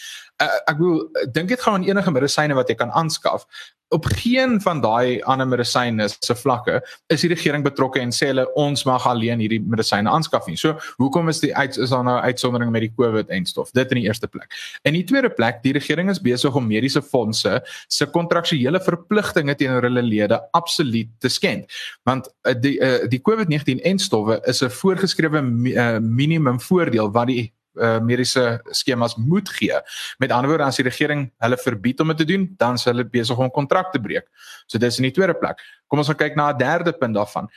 Uh, 0.43 0.49
ek 0.67 0.79
bedoel, 0.79 1.09
dink 1.33 1.49
dit 1.49 1.61
gaan 1.61 1.83
enige 1.85 2.11
medisyne 2.11 2.55
wat 2.55 2.69
jy 2.69 2.75
kan 2.75 2.91
aanskaf 2.91 3.47
op 3.93 4.07
geen 4.23 4.61
van 4.61 4.81
daai 4.81 5.21
ander 5.29 5.49
medisyne 5.49 6.09
se 6.09 6.35
vlakke 6.35 6.81
is 7.13 7.25
die 7.25 7.31
regering 7.33 7.65
betrokke 7.65 8.01
en 8.01 8.13
sê 8.15 8.31
hulle 8.31 8.47
ons 8.59 8.85
mag 8.89 9.07
alleen 9.09 9.43
hierdie 9.43 9.61
medisyne 9.61 10.11
aanskaf 10.11 10.49
nie. 10.49 10.57
So, 10.61 10.79
hoekom 11.03 11.29
is 11.33 11.43
die 11.45 11.53
uit, 11.57 11.77
is 11.77 11.93
daar 11.93 12.05
nou 12.07 12.17
uitsondering 12.25 12.73
met 12.73 12.87
die 12.87 12.93
COVID 12.97 13.33
en 13.35 13.47
stof? 13.49 13.73
Dit 13.77 13.93
in 13.93 14.03
die 14.03 14.07
eerste 14.09 14.29
plek. 14.29 14.53
In 14.89 14.97
die 14.97 15.05
tweede 15.09 15.31
plek, 15.31 15.61
die 15.67 15.75
regering 15.77 16.11
is 16.13 16.23
besig 16.23 16.57
om 16.57 16.67
mediese 16.67 17.03
fondse 17.03 17.59
se 17.89 18.09
kontraktuele 18.15 18.81
verpligtinge 18.83 19.57
teenoor 19.61 19.89
hulle 19.89 20.05
lede 20.07 20.41
absoluut 20.57 21.11
te 21.21 21.29
skend. 21.33 21.69
Want 22.09 22.31
uh, 22.49 22.57
die 22.59 22.79
uh, 22.81 23.05
die 23.13 23.21
COVID-19 23.21 23.83
en 23.89 23.99
stowwe 23.99 24.41
is 24.49 24.63
'n 24.63 24.71
voorgeskrewe 24.71 25.43
uh, 25.43 25.99
minimum 25.99 26.61
voordeel 26.61 27.13
wat 27.13 27.27
die 27.27 27.53
uh, 27.81 27.99
mediese 28.01 28.61
skemas 28.71 29.17
moet 29.17 29.49
gee. 29.49 29.81
Met 30.19 30.33
ander 30.33 30.51
woorde, 30.51 30.65
as 30.65 30.77
die 30.77 30.87
regering 30.87 31.31
hulle 31.39 31.57
verbied 31.57 32.01
om 32.01 32.13
dit 32.13 32.23
te 32.25 32.25
doen, 32.25 32.49
dan 32.59 32.79
sal 32.79 32.95
hulle 32.95 33.09
besig 33.09 33.39
om 33.39 33.51
kontrakte 33.51 34.01
breek. 34.01 34.29
So 34.67 34.79
dis 34.79 34.99
in 34.99 35.09
die 35.09 35.15
tweede 35.15 35.35
plek. 35.35 35.63
Kom 35.89 36.03
ons 36.03 36.09
gaan 36.09 36.17
kyk 36.17 36.37
na 36.37 36.53
'n 36.53 36.59
derde 36.59 36.93
punt 36.93 37.15
daarvan 37.15 37.49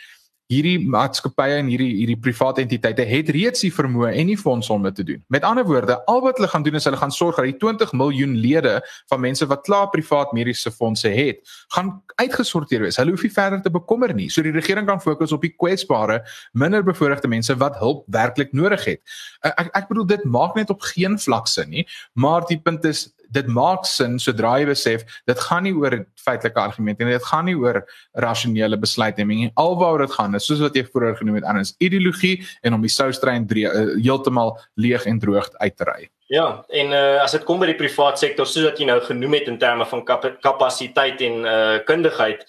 hierdie 0.51 0.77
maatskappye 0.86 1.57
en 1.57 1.69
hierdie 1.71 1.92
hierdie 1.95 2.18
private 2.21 2.62
entiteite 2.62 3.06
het 3.09 3.30
reeds 3.33 3.63
die 3.65 3.71
vermoë 3.74 4.12
en 4.19 4.30
die 4.30 4.38
fondse 4.38 4.74
om 4.74 4.83
dit 4.86 4.95
te 5.00 5.06
doen. 5.07 5.21
Met 5.33 5.45
ander 5.47 5.65
woorde, 5.65 5.97
al 6.12 6.21
wat 6.21 6.38
hulle 6.38 6.50
gaan 6.51 6.65
doen 6.65 6.77
is 6.77 6.86
hulle 6.86 7.00
gaan 7.01 7.13
sorg 7.13 7.39
dat 7.39 7.47
die 7.50 7.57
20 7.62 7.95
miljoen 7.97 8.36
lede 8.38 8.75
van 9.09 9.24
mense 9.24 9.47
wat 9.50 9.63
klaar 9.65 9.89
privaat 9.94 10.36
mediese 10.38 10.71
fondse 10.71 11.09
het, 11.09 11.42
gaan 11.74 11.95
uitgesorteer 12.21 12.86
wees. 12.86 13.00
Hulle 13.01 13.15
hoef 13.15 13.25
nie 13.25 13.33
verder 13.33 13.63
te 13.65 13.74
bekommer 13.74 14.13
nie. 14.13 14.30
So 14.30 14.45
die 14.45 14.53
regering 14.53 14.86
kan 14.88 15.01
fokus 15.01 15.33
op 15.33 15.42
die 15.45 15.53
kwesbare, 15.56 16.21
minder 16.53 16.86
bevoorregte 16.86 17.31
mense 17.31 17.57
wat 17.62 17.80
hulp 17.81 18.06
werklik 18.13 18.53
nodig 18.53 18.86
het. 18.86 19.18
Ek 19.56 19.74
ek 19.74 19.89
bedoel 19.89 20.09
dit 20.13 20.30
maak 20.30 20.56
net 20.56 20.69
op 20.69 20.86
geen 20.94 21.18
vlak 21.19 21.50
sin 21.50 21.74
nie, 21.74 21.88
maar 22.13 22.45
die 22.45 22.59
punt 22.62 22.86
is 22.86 23.07
dit 23.33 23.48
maak 23.48 23.86
sin 23.89 24.19
sodra 24.22 24.56
jy 24.62 24.69
besef 24.69 25.06
dit 25.27 25.45
gaan 25.48 25.66
nie 25.68 25.74
oor 25.74 25.98
feitelike 26.22 26.62
argumente 26.62 27.06
nie 27.06 27.18
dit 27.18 27.30
gaan 27.30 27.45
nie 27.50 27.56
oor 27.57 27.81
rasionele 28.24 28.77
besluitneming 28.81 29.45
nie. 29.45 29.54
Alwaar 29.62 30.06
dit 30.06 30.16
gaan 30.18 30.36
is 30.36 30.48
soos 30.48 30.63
wat 30.63 30.75
jy 30.75 30.86
vroeër 30.88 31.18
genoem 31.22 31.39
het 31.42 31.48
anders 31.50 31.75
ideologie 31.80 32.38
en 32.63 32.77
om 32.77 32.83
die 32.86 32.92
soustrein 32.92 33.48
uh, 33.50 33.72
heeltemal 34.01 34.56
leeg 34.75 35.06
en 35.06 35.19
droog 35.19 35.50
uit 35.60 35.77
te 35.77 35.88
ry. 35.88 36.01
Ja, 36.33 36.66
en 36.74 36.94
uh, 36.94 37.22
as 37.22 37.36
dit 37.38 37.44
kom 37.45 37.60
by 37.62 37.68
die 37.69 37.77
privaat 37.77 38.18
sektor 38.18 38.48
soos 38.50 38.66
wat 38.66 38.80
jy 38.81 38.88
nou 38.89 38.98
genoem 39.06 39.38
het 39.38 39.50
in 39.51 39.60
terme 39.62 39.86
van 39.86 40.01
kap 40.07 40.25
kapasiteit 40.42 41.22
en 41.22 41.44
uh, 41.45 41.75
kundigheid, 41.86 42.42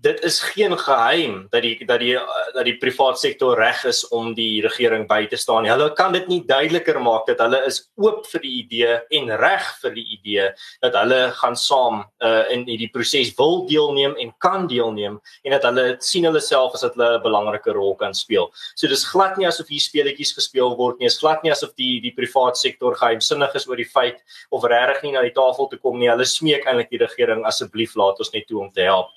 dit 0.00 0.20
is 0.24 0.40
geen 0.40 0.78
geheim 0.78 1.46
dat 1.50 1.62
die 1.62 1.86
dat 1.86 2.00
die 2.00 2.14
dat 2.54 2.64
die 2.64 2.76
private 2.78 3.18
sektor 3.18 3.56
reg 3.58 3.84
is 3.84 4.04
om 4.14 4.30
die 4.34 4.60
regering 4.62 5.06
by 5.08 5.26
te 5.26 5.36
staan. 5.36 5.66
Hulle 5.66 5.90
kan 5.98 6.12
dit 6.12 6.28
nie 6.30 6.40
duideliker 6.46 7.00
maak 7.02 7.26
dat 7.26 7.40
hulle 7.42 7.60
is 7.66 7.80
oop 7.96 8.26
vir 8.30 8.44
die 8.44 8.52
idee 8.62 8.98
en 9.18 9.32
reg 9.40 9.64
vir 9.82 9.94
die 9.96 10.06
idee 10.18 10.48
dat 10.84 10.94
hulle 11.00 11.20
gaan 11.40 11.56
saam 11.58 12.04
uh, 12.22 12.44
in 12.54 12.64
hierdie 12.68 12.90
proses 12.94 13.32
wil 13.38 13.64
deelneem 13.68 14.14
en 14.22 14.32
kan 14.38 14.68
deelneem 14.70 15.18
en 15.42 15.56
dat 15.56 15.66
hulle 15.66 15.86
sien 16.04 16.28
hulle 16.28 16.42
self 16.44 16.78
as 16.78 16.86
dat 16.86 16.94
hulle 16.94 17.18
'n 17.18 17.22
belangrike 17.22 17.74
rol 17.74 17.96
kan 17.96 18.14
speel. 18.14 18.50
So 18.76 18.86
dis 18.86 19.04
glad 19.04 19.36
nie 19.38 19.46
asof 19.46 19.68
hier 19.68 19.82
speletjies 19.82 20.34
gespeel 20.36 20.76
word 20.76 20.98
nie. 20.98 21.08
Dis 21.08 21.18
glad 21.18 21.42
nie 21.42 21.52
asof 21.52 21.74
die 21.74 22.00
die 22.00 22.14
private 22.14 22.58
sektor 22.58 22.94
geheimsinnig 22.94 23.54
is 23.54 23.66
oor 23.68 23.76
die 23.76 23.88
feit 23.96 24.22
of 24.50 24.64
regtig 24.64 25.02
nie 25.02 25.12
na 25.12 25.22
die 25.22 25.34
tafel 25.34 25.68
toe 25.68 25.78
kom 25.78 25.98
nie. 25.98 26.08
Hulle 26.08 26.24
smeek 26.24 26.66
eintlik 26.66 26.90
die 26.90 27.02
regering 27.02 27.44
asseblief 27.44 27.96
laat 27.96 28.18
ons 28.18 28.32
net 28.32 28.46
toe 28.46 28.60
om 28.62 28.70
te 28.72 28.82
help. 28.82 29.10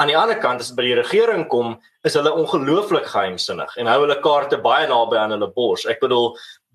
Aan 0.00 0.08
die 0.08 0.16
ander 0.16 0.38
kant 0.40 0.62
as 0.62 0.70
dit 0.70 0.78
by 0.78 0.86
die 0.86 0.96
regering 0.96 1.44
kom, 1.52 1.74
is 2.06 2.14
hulle 2.16 2.32
ongelooflik 2.32 3.04
geheimsinnig 3.12 3.74
en 3.76 3.90
hou 3.90 3.98
hulle 4.06 4.16
kaarte 4.24 4.56
baie 4.64 4.86
naby 4.88 5.18
aan 5.20 5.34
hulle 5.34 5.50
bors. 5.52 5.84
Ek 5.90 6.00
bedoel, 6.00 6.30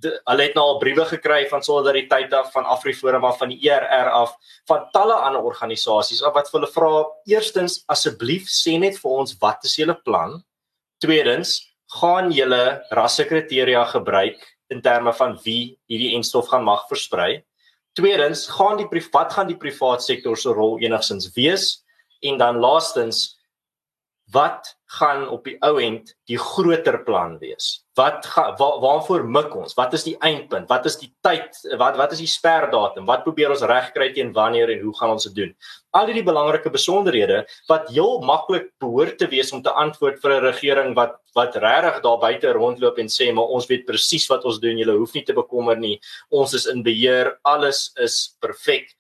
de, 0.05 0.11
hulle 0.29 0.45
het 0.45 0.57
nou 0.57 0.65
al 0.73 0.77
briewe 0.83 1.05
gekry 1.09 1.39
van 1.49 1.63
Solidariteit 1.65 2.33
af, 2.37 2.51
van 2.53 2.67
Afriforum 2.69 3.25
af, 3.25 3.39
van 3.41 3.49
die 3.49 3.57
ERR 3.65 4.11
af, 4.13 4.35
van 4.69 4.85
talle 4.93 5.15
ander 5.25 5.47
organisasies 5.49 6.21
wat 6.35 6.51
vir 6.51 6.59
hulle 6.59 6.69
vra: 6.75 6.91
"Eerstens, 7.33 7.79
asseblief 7.89 8.45
sê 8.53 8.77
net 8.79 8.99
vir 9.01 9.17
ons 9.23 9.33
wat 9.41 9.65
is 9.65 9.75
julle 9.79 9.97
plan? 10.05 10.37
Tweedens, 11.01 11.57
gaan 11.97 12.29
julle 12.35 12.83
rassekriteria 12.91 13.85
gebruik 13.95 14.37
in 14.69 14.81
terme 14.81 15.13
van 15.15 15.37
wie 15.45 15.77
hierdie 15.89 16.13
enstof 16.19 16.51
gaan 16.53 16.65
mag 16.67 16.85
versprei? 16.89 17.41
Tweedens, 17.97 18.45
gaan 18.45 18.77
die 18.77 18.87
privaat 18.87 19.33
gaan 19.33 19.47
die 19.49 19.57
privaat 19.57 20.03
sektor 20.05 20.37
se 20.37 20.53
rol 20.53 20.77
enigsins 20.85 21.33
wees?" 21.33 21.81
En 22.21 22.37
dan 22.37 22.57
laastens 22.57 23.37
wat 24.31 24.75
gaan 24.85 25.27
op 25.29 25.45
die 25.47 25.55
ou 25.63 25.77
end 25.79 26.11
die 26.27 26.37
groter 26.39 26.99
plan 27.03 27.37
wees? 27.39 27.83
Wat 27.95 28.25
ga, 28.27 28.49
wa, 28.59 28.67
waarvoor 28.83 29.23
mik 29.27 29.55
ons? 29.55 29.75
Wat 29.77 29.93
is 29.95 30.03
die 30.03 30.15
eindpunt? 30.23 30.67
Wat 30.71 30.85
is 30.87 30.97
die 30.99 31.09
tyd? 31.23 31.55
Wat 31.79 31.95
wat 31.99 32.11
is 32.15 32.21
die 32.23 32.29
sperdatum? 32.29 33.07
Wat 33.07 33.23
probeer 33.23 33.53
ons 33.55 33.63
regkry 33.67 34.09
teen 34.15 34.33
wanneer 34.35 34.71
en 34.73 34.83
hoe 34.83 34.93
gaan 34.99 35.15
ons 35.15 35.27
dit 35.29 35.35
doen? 35.35 35.53
Al 35.95 36.11
hierdie 36.11 36.25
belangrike 36.27 36.71
besonderhede 36.71 37.45
wat 37.71 37.89
heel 37.91 38.19
maklik 38.27 38.69
behoort 38.83 39.17
te 39.19 39.29
wees 39.31 39.53
om 39.55 39.63
te 39.63 39.71
antwoord 39.71 40.19
vir 40.23 40.35
'n 40.37 40.45
regering 40.51 40.95
wat 40.95 41.19
wat 41.35 41.55
regtig 41.55 42.01
daar 42.03 42.19
buite 42.19 42.51
rondloop 42.51 42.99
en 42.99 43.07
sê 43.07 43.31
maar 43.33 43.51
ons 43.55 43.67
weet 43.67 43.85
presies 43.85 44.27
wat 44.27 44.43
ons 44.43 44.59
doen. 44.59 44.77
Julle 44.77 44.97
hoef 44.97 45.13
nie 45.13 45.23
te 45.23 45.33
bekommer 45.33 45.77
nie. 45.77 45.99
Ons 46.29 46.53
is 46.53 46.65
in 46.65 46.83
beheer. 46.83 47.39
Alles 47.43 47.91
is 47.95 48.35
perfek 48.39 48.95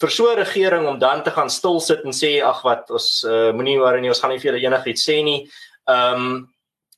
vir 0.00 0.10
so 0.10 0.30
'n 0.30 0.38
regering 0.38 0.86
om 0.86 0.98
dan 0.98 1.22
te 1.22 1.30
gaan 1.30 1.50
stil 1.50 1.80
sit 1.80 2.04
en 2.04 2.12
sê 2.12 2.42
ag 2.42 2.62
wat 2.64 2.90
ons 2.90 3.24
uh, 3.24 3.50
moenie 3.52 3.78
worry 3.78 4.00
nie 4.00 4.08
ons 4.08 4.20
gaan 4.20 4.30
nie 4.30 4.38
vir 4.38 4.52
julle 4.52 4.66
enigiets 4.66 5.08
sê 5.08 5.22
nie. 5.24 5.48
Ehm 5.88 6.14
um, 6.14 6.48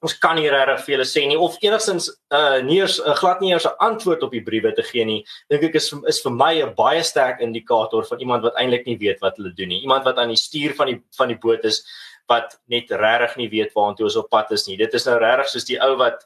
ons 0.00 0.14
kan 0.16 0.36
nie 0.36 0.48
regtig 0.48 0.84
vir 0.84 0.92
julle 0.94 1.04
sê 1.08 1.22
nie 1.28 1.36
of 1.36 1.56
enigstens 1.60 2.08
uh, 2.32 2.60
nie 2.64 2.78
eens 2.80 2.98
uh, 3.00 3.12
glad 3.18 3.40
nie 3.40 3.52
eens 3.52 3.66
'n 3.66 3.76
antwoord 3.84 4.22
op 4.22 4.32
die 4.32 4.44
briewe 4.44 4.72
te 4.72 4.82
gee 4.82 5.04
nie. 5.04 5.24
Dink 5.50 5.62
ek 5.62 5.74
is 5.74 5.92
is 6.08 6.22
vir 6.24 6.32
my 6.32 6.54
'n 6.62 6.74
baie 6.74 7.02
sterk 7.02 7.40
indikator 7.40 8.04
van 8.04 8.20
iemand 8.20 8.42
wat 8.42 8.56
eintlik 8.56 8.86
nie 8.86 8.96
weet 8.96 9.20
wat 9.20 9.36
hulle 9.36 9.52
doen 9.52 9.68
nie. 9.68 9.82
Iemand 9.82 10.04
wat 10.04 10.16
aan 10.16 10.28
die 10.28 10.40
stuur 10.40 10.74
van 10.74 10.86
die 10.86 11.02
van 11.16 11.28
die 11.28 11.38
boot 11.38 11.64
is 11.64 11.84
wat 12.30 12.54
net 12.70 12.90
regtig 12.94 13.36
nie 13.40 13.48
weet 13.50 13.74
waartoe 13.74 14.06
ons 14.06 14.16
op 14.20 14.28
pad 14.30 14.52
is 14.54 14.66
nie. 14.68 14.76
Dit 14.78 14.94
is 14.94 15.06
nou 15.08 15.16
regtig 15.18 15.50
soos 15.52 15.66
die 15.68 15.78
ou 15.82 15.92
wat 16.00 16.22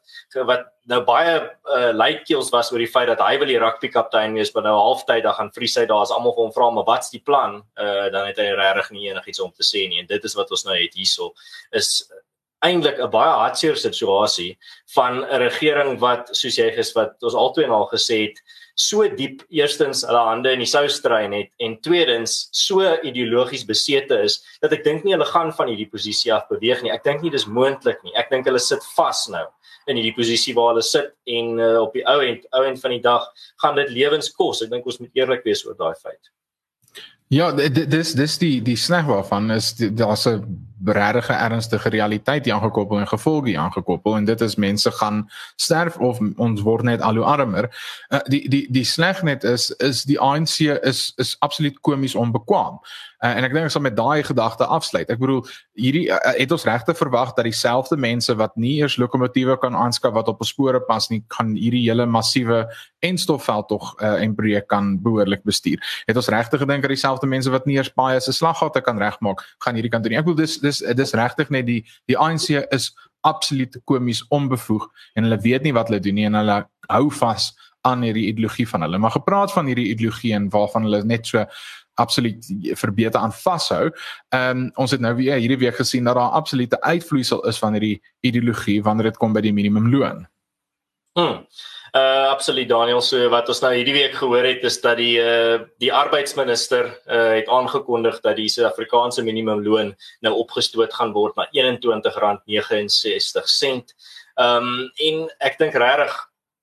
wat 0.51 0.69
nou 0.91 1.01
baie 1.07 1.37
uh, 1.41 1.93
luitkeels 1.97 2.51
was 2.53 2.71
oor 2.73 2.83
die 2.83 2.91
feit 2.91 3.09
dat 3.09 3.23
hy 3.25 3.39
wil 3.41 3.49
die 3.49 3.61
rugby 3.61 3.89
kaptein 3.89 4.37
wees, 4.37 4.53
maar 4.55 4.67
nou 4.67 4.75
halftyd 4.77 5.25
dan 5.25 5.37
gaan 5.39 5.53
vries 5.57 5.79
hy 5.81 5.87
daar 5.89 6.05
as 6.05 6.13
almal 6.13 6.37
vir 6.37 6.45
hom 6.45 6.53
vra 6.57 6.69
maar 6.77 6.89
wat's 6.89 7.13
die 7.15 7.23
plan? 7.25 7.63
Uh 7.81 8.11
dan 8.13 8.29
het 8.29 8.39
hy 8.39 8.51
regtig 8.53 8.93
nie 8.97 9.09
enigiets 9.09 9.41
om 9.41 9.53
te 9.53 9.65
sê 9.67 9.89
nie 9.89 10.03
en 10.03 10.11
dit 10.11 10.31
is 10.31 10.37
wat 10.37 10.53
ons 10.53 10.67
nou 10.69 10.77
het 10.77 10.95
hierso 10.99 11.33
is 11.73 11.95
eintlik 12.65 13.01
'n 13.01 13.11
baie 13.13 13.33
hartseer 13.41 13.77
situasie 13.77 14.59
van 14.95 15.25
'n 15.25 15.41
regering 15.47 15.99
wat 16.01 16.29
soos 16.37 16.59
jy 16.59 16.71
gesê 16.77 16.95
wat 17.01 17.23
ons 17.23 17.35
altoe 17.35 17.65
en 17.65 17.71
al 17.71 17.89
gesê 17.93 18.29
het 18.29 18.39
so 18.75 19.07
diep 19.09 19.43
eerstens 19.55 20.03
hulle 20.07 20.23
hande 20.27 20.53
in 20.55 20.63
die 20.65 20.69
sou 20.69 20.85
strei 20.91 21.25
net 21.31 21.51
en 21.63 21.77
tweedens 21.85 22.49
so 22.55 22.83
ideologies 23.07 23.65
besete 23.67 24.19
is 24.27 24.41
dat 24.63 24.75
ek 24.75 24.85
dink 24.87 25.05
nie 25.05 25.15
hulle 25.15 25.29
gaan 25.31 25.53
van 25.55 25.71
hierdie 25.71 25.91
posisie 25.91 26.33
af 26.35 26.49
beweeg 26.51 26.83
nie. 26.83 26.93
Ek 26.95 27.05
dink 27.07 27.23
nie 27.23 27.31
dis 27.31 27.47
moontlik 27.47 28.03
nie. 28.05 28.15
Ek 28.19 28.31
dink 28.33 28.49
hulle 28.51 28.63
sit 28.63 28.83
vas 28.97 29.27
nou 29.31 29.47
in 29.87 29.99
hierdie 30.01 30.15
posisie 30.17 30.55
waar 30.57 30.73
hulle 30.73 30.85
sit 30.87 31.13
en 31.31 31.59
uh, 31.61 31.83
op 31.85 31.95
die 31.95 32.05
ou 32.11 32.19
end 32.25 32.47
ou 32.57 32.65
end 32.67 32.81
van 32.83 32.97
die 32.97 33.03
dag 33.05 33.27
gaan 33.63 33.79
dit 33.79 33.93
lewens 33.95 34.33
kos. 34.35 34.65
Ek 34.65 34.73
dink 34.73 34.87
ons 34.87 35.01
moet 35.03 35.23
eerlik 35.23 35.47
wees 35.47 35.65
oor 35.67 35.79
daai 35.79 35.95
feit. 35.95 36.33
Ja, 37.33 37.51
dis 37.55 38.13
dis 38.15 38.39
die 38.39 38.59
die 38.65 38.77
snag 38.79 39.07
waarvan 39.09 39.51
is 39.55 39.73
daar's 39.79 40.27
'n 40.27 40.43
regtige 40.85 41.33
ernstige 41.33 41.89
realiteit 41.89 42.45
hier 42.45 42.55
aangekoppel 42.55 42.99
en 42.99 43.09
gevolge 43.09 43.49
hier 43.49 43.59
aangekoppel 43.59 44.17
en 44.17 44.25
dit 44.25 44.41
is 44.41 44.57
mense 44.57 44.91
gaan 44.91 45.25
sterf 45.57 45.97
of 45.97 46.21
ons 46.37 46.61
word 46.61 46.85
net 46.85 47.01
al 47.01 47.15
hoe 47.15 47.25
armer. 47.25 47.71
Uh, 48.09 48.21
die 48.29 48.49
die 48.49 48.67
die 48.71 48.85
sleg 48.85 49.23
net 49.23 49.45
is 49.45 49.71
is 49.71 50.05
die 50.05 50.21
ANC 50.21 50.61
is 50.61 51.13
is 51.17 51.37
absoluut 51.39 51.81
komies 51.81 52.15
onbekwaam. 52.15 52.81
Uh, 53.25 53.31
en 53.39 53.47
ek 53.47 53.55
dink 53.57 53.71
ek 53.71 53.73
sal 53.73 53.85
met 53.85 53.97
daai 53.97 54.21
gedagte 54.27 54.67
afsluit. 54.69 55.09
Ek 55.09 55.21
bedoel 55.21 55.47
hierdie 55.81 56.09
uh, 56.13 56.19
het 56.37 56.51
ons 56.53 56.67
regte 56.69 56.93
verwag 56.97 57.33
dat 57.33 57.47
dieselfde 57.49 57.97
mense 57.97 58.35
wat 58.37 58.53
nie 58.61 58.75
eers 58.83 58.99
lokomotiewe 59.01 59.57
kan 59.63 59.77
aanskaf 59.79 60.13
wat 60.13 60.29
op 60.29 60.43
spore 60.45 60.83
pas 60.85 61.09
nie, 61.09 61.23
kan 61.33 61.55
hierdie 61.57 61.87
hele 61.87 62.05
massiewe 62.05 62.67
enstofveld 63.05 63.69
tog 63.71 63.95
uh, 64.03 64.19
en 64.21 64.35
projek 64.37 64.69
kan 64.69 64.95
behoorlik 65.01 65.45
bestuur. 65.49 65.81
Het 66.05 66.21
ons 66.21 66.29
regte 66.33 66.61
gedink 66.61 66.85
dat 66.85 66.93
dieselfde 66.93 67.29
mense 67.31 67.53
wat 67.55 67.65
nie 67.69 67.79
eers 67.79 67.93
baie 67.97 68.21
se 68.21 68.33
slaggate 68.37 68.83
kan 68.85 69.01
regmaak, 69.01 69.41
gaan 69.65 69.79
hierdie 69.79 69.93
kant 69.93 70.05
doen. 70.05 70.19
Ek 70.19 70.27
bedoel 70.27 70.43
dis 70.45 70.59
dis 70.61 70.74
dis 70.81 71.13
regtig 71.13 71.51
net 71.51 71.67
die 71.67 71.83
die 72.11 72.19
ANC 72.19 72.51
is 72.75 72.93
absoluut 73.25 73.77
komies 73.85 74.25
onbevoeg 74.29 74.89
en 75.15 75.27
hulle 75.27 75.41
weet 75.41 75.63
nie 75.63 75.73
wat 75.73 75.89
hulle 75.89 76.01
doen 76.01 76.19
nie 76.19 76.27
en 76.29 76.35
hulle 76.41 76.59
hou 76.91 77.07
vas 77.21 77.53
aan 77.85 78.05
hierdie 78.05 78.27
ideologie 78.31 78.69
van 78.69 78.85
hulle. 78.85 78.99
Maar 78.99 79.17
gepraat 79.17 79.53
van 79.53 79.67
hierdie 79.69 79.91
ideologie 79.93 80.33
en 80.35 80.49
waarvan 80.53 80.87
hulle 80.89 81.03
net 81.05 81.27
so 81.27 81.45
absoluut 82.01 82.47
verbeter 82.81 83.21
aan 83.21 83.33
vashou. 83.33 83.91
Ehm 84.29 84.65
um, 84.65 84.71
ons 84.75 84.91
het 84.91 85.01
nou 85.01 85.15
weer 85.17 85.39
hierdie 85.39 85.59
week 85.59 85.77
gesien 85.77 86.05
dat 86.05 86.17
daar 86.17 86.37
absolute 86.41 86.81
uitvloeisel 86.81 87.45
is 87.49 87.59
van 87.59 87.73
hierdie 87.73 88.03
ideologie 88.21 88.83
wanneer 88.83 89.13
dit 89.13 89.17
kom 89.17 89.33
by 89.33 89.41
die 89.41 89.53
minimumloon. 89.53 90.27
Hmm. 91.15 91.45
Uh 91.95 92.27
absoluut 92.27 92.67
Daniel, 92.69 92.99
so 93.07 93.29
wat 93.31 93.47
ons 93.53 93.61
nou 93.63 93.69
hierdie 93.71 93.93
week 93.95 94.17
gehoor 94.19 94.43
het 94.49 94.65
is 94.67 94.81
dat 94.83 94.97
die 94.99 95.15
uh 95.23 95.63
die 95.79 95.93
arbeidsminister 95.95 96.89
uh 97.07 97.37
het 97.37 97.47
aangekondig 97.47 98.19
dat 98.25 98.35
die 98.35 98.49
Suid-Afrikaanse 98.51 99.23
minimumloon 99.23 99.95
nou 100.27 100.33
opgestoot 100.41 100.91
gaan 100.91 101.15
word 101.15 101.39
na 101.39 101.47
R21.69. 101.55 103.95
Um 104.43 104.91
en 105.07 105.31
ek 105.39 105.55
dink 105.63 105.79
regtig 105.79 106.11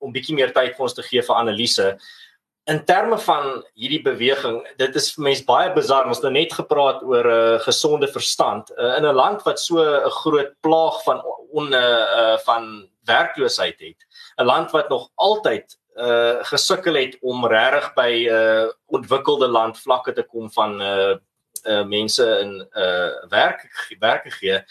om 0.03 0.11
bietjie 0.11 0.35
meer 0.35 0.51
tyd 0.51 0.75
vir 0.75 0.83
ons 0.89 0.99
te 0.99 1.07
gee 1.07 1.23
vir 1.23 1.39
analise 1.39 1.95
in 2.69 2.83
terme 2.85 3.17
van 3.17 3.63
hierdie 3.73 4.01
beweging, 4.03 4.59
dit 4.77 4.95
is 4.95 5.07
vir 5.15 5.23
mense 5.25 5.45
baie 5.47 5.71
bizar. 5.73 6.05
Ons 6.07 6.19
het 6.19 6.27
nou 6.27 6.33
net 6.35 6.53
gepraat 6.53 7.01
oor 7.07 7.25
'n 7.25 7.55
uh, 7.55 7.59
gesonde 7.63 8.07
verstand 8.07 8.71
uh, 8.77 8.97
in 8.97 9.07
'n 9.07 9.15
land 9.15 9.41
wat 9.47 9.59
so 9.59 9.79
'n 9.79 10.09
groot 10.21 10.53
plaag 10.61 11.03
van 11.03 11.23
on 11.51 11.73
uh, 11.73 12.37
van 12.45 12.87
werkloosheid 13.11 13.79
het. 13.79 14.07
'n 14.37 14.45
land 14.45 14.71
wat 14.71 14.89
nog 14.89 15.09
altyd 15.15 15.77
uh 15.95 16.39
gesukkel 16.47 16.95
het 16.95 17.17
om 17.21 17.45
regtig 17.45 17.93
by 17.93 18.11
uh, 18.31 18.67
ontwikkelde 18.85 19.47
land 19.47 19.79
vlakke 19.79 20.13
te 20.13 20.23
kom 20.23 20.51
van 20.51 20.81
uh 20.81 21.15
uh 21.67 21.83
mense 21.85 22.25
in 22.39 22.67
uh 22.73 23.11
werk 23.29 23.67
werke 23.99 24.31
gee 24.31 24.63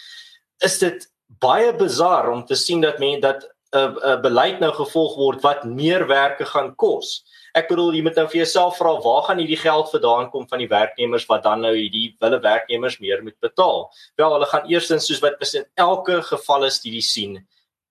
is 0.59 0.78
dit 0.78 1.06
baie 1.40 1.75
bizar 1.76 2.30
om 2.30 2.44
te 2.44 2.54
sien 2.54 2.80
dat 2.80 2.99
men 2.99 3.20
dat 3.20 3.44
'n 3.44 3.78
uh, 3.78 3.94
uh, 4.04 4.20
beleid 4.20 4.61
nou 4.61 4.73
gevolg 4.73 5.16
word 5.16 5.42
wat 5.42 5.64
meer 5.64 6.06
werke 6.06 6.44
gaan 6.44 6.75
kos. 6.75 7.23
Ek 7.54 7.68
bedoel 7.68 7.94
jy 7.94 8.02
moet 8.02 8.16
nou 8.16 8.26
vir 8.26 8.40
jouself 8.42 8.76
vra 8.78 8.97
waar 9.02 9.23
gaan 9.23 9.38
hierdie 9.38 9.61
geld 9.61 9.90
vandaan 9.90 10.30
kom 10.30 10.49
van 10.49 10.59
die 10.59 10.68
werknemers 10.68 11.26
wat 11.26 11.42
dan 11.42 11.61
nou 11.61 11.75
hierdie 11.76 12.16
wille 12.20 12.40
werknemers 12.40 12.99
meer 12.99 13.23
moet 13.23 13.38
betaal? 13.40 13.90
Wel, 14.16 14.32
hulle 14.32 14.47
gaan 14.47 14.66
eerstens 14.66 15.06
soos 15.06 15.23
wat 15.23 15.54
in 15.54 15.66
elke 15.75 16.23
geval 16.23 16.64
is 16.64 16.80
die 16.80 17.00
sien 17.00 17.47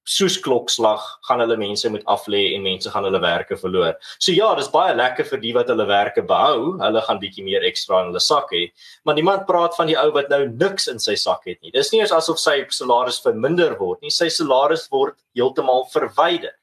soos 0.08 0.38
klokslag 0.42 1.04
gaan 1.28 1.42
hulle 1.44 1.58
mense 1.60 1.90
moet 1.90 2.06
aflê 2.10 2.56
en 2.56 2.64
mense 2.66 2.90
gaan 2.90 3.06
hulle 3.06 3.22
werke 3.22 3.58
verloor. 3.58 3.98
So 4.18 4.34
ja, 4.34 4.48
dis 4.58 4.72
baie 4.74 4.96
lekker 4.98 5.28
vir 5.32 5.42
die 5.44 5.54
wat 5.54 5.70
hulle 5.70 5.86
werke 5.90 6.24
behou. 6.26 6.78
Hulle 6.82 7.04
gaan 7.06 7.22
bietjie 7.22 7.46
meer 7.46 7.66
ekstra 7.68 8.02
in 8.02 8.12
hulle 8.12 8.24
sak 8.24 8.54
hê. 8.56 8.70
Maar 9.06 9.20
niemand 9.20 9.46
praat 9.50 9.76
van 9.78 9.90
die 9.92 9.98
ou 10.00 10.10
wat 10.16 10.32
nou 10.34 10.46
niks 10.48 10.90
in 10.92 11.00
sy 11.00 11.16
sak 11.20 11.46
het 11.50 11.60
nie. 11.62 11.74
Dis 11.76 11.92
nie 11.94 12.02
eens 12.02 12.16
asof 12.16 12.42
sy 12.42 12.64
salaris 12.74 13.22
verminder 13.22 13.78
word 13.80 14.02
nie. 14.02 14.14
Sy 14.14 14.32
salaris 14.34 14.88
word 14.92 15.20
heeltemal 15.38 15.86
verwyder. 15.94 16.56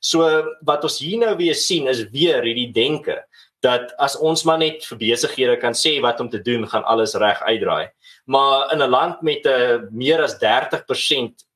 So 0.00 0.24
wat 0.68 0.84
ons 0.84 1.00
hier 1.02 1.20
nou 1.20 1.34
weer 1.36 1.56
sien 1.56 1.88
is 1.92 2.06
weer 2.12 2.44
hierdie 2.44 2.70
denke 2.72 3.22
dat 3.64 3.92
as 4.02 4.14
ons 4.20 4.44
maar 4.44 4.60
net 4.60 4.84
vir 4.84 4.98
besighede 5.00 5.56
kan 5.60 5.74
sê 5.74 5.96
wat 6.04 6.20
om 6.20 6.28
te 6.30 6.40
doen, 6.44 6.66
gaan 6.68 6.84
alles 6.84 7.16
reg 7.18 7.40
uitdraai. 7.42 7.88
Maar 8.26 8.72
in 8.72 8.82
'n 8.82 8.90
land 8.90 9.22
met 9.22 9.44
'n 9.44 9.48
uh, 9.48 9.78
meer 9.90 10.22
as 10.22 10.38
30% 10.38 11.46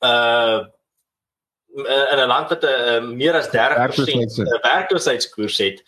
uh 0.00 0.64
in 1.76 2.18
'n 2.18 2.26
land 2.26 2.48
wat 2.48 2.64
'n 2.64 2.66
uh, 2.66 3.02
meer 3.02 3.34
as 3.34 3.48
30% 3.48 4.60
werkloosheidskoers 4.62 5.58
het 5.58 5.82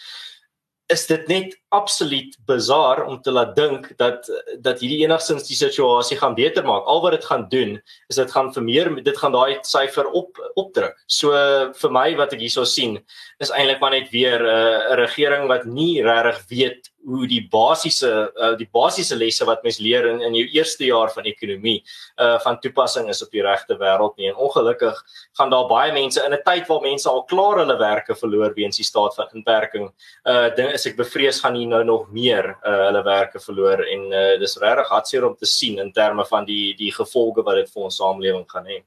is 0.89 1.07
dit 1.07 1.27
net 1.29 1.57
absoluut 1.69 2.37
bizar 2.49 3.03
om 3.05 3.19
te 3.21 3.33
laat 3.33 3.53
dink 3.57 3.91
dat 4.01 4.25
dat 4.65 4.81
hierdie 4.81 5.03
enigstens 5.05 5.45
die 5.49 5.57
situasie 5.57 6.17
gaan 6.17 6.37
beter 6.39 6.65
maak. 6.65 6.87
Al 6.89 7.03
wat 7.05 7.19
dit 7.19 7.27
gaan 7.29 7.45
doen 7.53 7.77
is 8.09 8.17
dit 8.17 8.33
gaan 8.33 8.49
vir 8.55 8.65
meer 8.65 8.91
dit 9.05 9.21
gaan 9.21 9.37
daai 9.37 9.59
syfer 9.69 10.09
op 10.09 10.41
opdruk. 10.57 10.97
So 11.07 11.37
vir 11.77 11.93
my 11.93 12.07
wat 12.17 12.33
ek 12.33 12.45
hierso 12.45 12.65
sien 12.65 12.97
is 13.39 13.53
eintlik 13.53 13.83
maar 13.85 13.93
net 13.93 14.09
weer 14.13 14.41
'n 14.41 14.49
uh, 14.49 14.97
regering 15.05 15.49
wat 15.49 15.67
nie 15.67 16.01
regtig 16.03 16.41
weet 16.49 16.89
hoe 17.09 17.27
die 17.29 17.45
basiese 17.51 18.11
uh, 18.37 18.55
die 18.59 18.69
basiese 18.73 19.17
lesse 19.17 19.47
wat 19.49 19.63
mens 19.63 19.79
leer 19.79 20.07
in 20.11 20.21
in 20.23 20.35
jou 20.35 20.47
eerste 20.57 20.85
jaar 20.89 21.13
van 21.15 21.25
ekonomie 21.25 21.79
uh 22.21 22.39
van 22.45 22.59
toepassing 22.61 23.09
is 23.09 23.23
op 23.23 23.31
die 23.31 23.43
regte 23.43 23.77
wêreld 23.79 24.17
nie 24.17 24.29
en 24.29 24.37
ongelukkig 24.37 24.99
gaan 25.39 25.51
daar 25.51 25.69
baie 25.71 25.93
mense 25.93 26.25
in 26.25 26.33
'n 26.33 26.43
tyd 26.45 26.67
waar 26.69 26.81
mense 26.81 27.09
al 27.09 27.25
klaar 27.25 27.59
hulle 27.63 27.79
werke 27.79 28.15
verloor 28.15 28.55
weens 28.55 28.77
die 28.77 28.85
staat 28.85 29.15
van 29.15 29.29
inperking 29.33 29.93
uh 30.25 30.49
ding 30.57 30.73
is 30.79 30.87
ek 30.91 30.99
bevrees 31.01 31.41
gaan 31.45 31.59
hier 31.59 31.71
nou 31.71 31.83
nog 31.87 32.07
meer 32.15 32.55
uh 32.57 32.77
hulle 32.87 33.03
werke 33.07 33.43
verloor 33.43 33.83
en 33.85 34.07
uh 34.13 34.29
dis 34.41 34.59
regtig 34.63 34.93
hartseer 34.95 35.27
om 35.29 35.35
te 35.37 35.51
sien 35.51 35.83
in 35.83 35.93
terme 35.93 36.27
van 36.31 36.47
die 36.49 36.77
die 36.79 36.93
gevolge 36.95 37.45
wat 37.45 37.61
dit 37.63 37.75
vir 37.75 37.91
ons 37.91 38.01
samelewing 38.03 38.47
gaan 38.49 38.71
hê. 38.71 38.81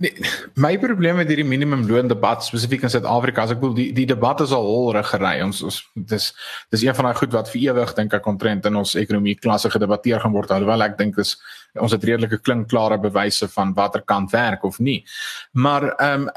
Nee, 0.00 0.24
my 0.56 0.72
probleem 0.80 1.18
met 1.20 1.28
hierdie 1.28 1.44
minimumloon 1.44 2.08
debat 2.08 2.40
spesifiek 2.46 2.86
in 2.86 2.92
Suid-Afrika, 2.92 3.44
as 3.44 3.52
ek 3.52 3.60
bedoel 3.60 3.74
die 3.76 3.88
die 3.98 4.06
debat 4.08 4.40
is 4.40 4.54
al 4.56 4.64
holrig 4.64 5.10
gery. 5.12 5.34
Ons 5.44 5.60
ons 5.68 5.80
dis 6.12 6.30
dis 6.72 6.84
een 6.86 6.96
van 6.96 7.10
daai 7.10 7.18
goed 7.18 7.36
wat 7.36 7.50
vir 7.52 7.66
ewig 7.66 7.92
dink 7.98 8.16
ek 8.16 8.30
omtrent 8.30 8.70
in 8.70 8.80
ons 8.80 8.96
ekonomie 9.00 9.36
klasse 9.36 9.68
gedebatteer 9.74 10.24
gaan 10.24 10.32
word 10.36 10.54
alhoewel 10.56 10.86
ek 10.88 10.96
dink 11.00 11.20
dis 11.20 11.36
ons 11.80 11.92
het 11.92 12.04
redelike 12.04 12.38
klinkklare 12.38 12.98
bewyse 13.02 13.48
van 13.50 13.72
watter 13.74 14.02
kant 14.06 14.30
werk 14.30 14.64
of 14.64 14.78
nie. 14.78 15.00
Maar 15.52 15.88
ehm 15.94 16.26
um, 16.26 16.28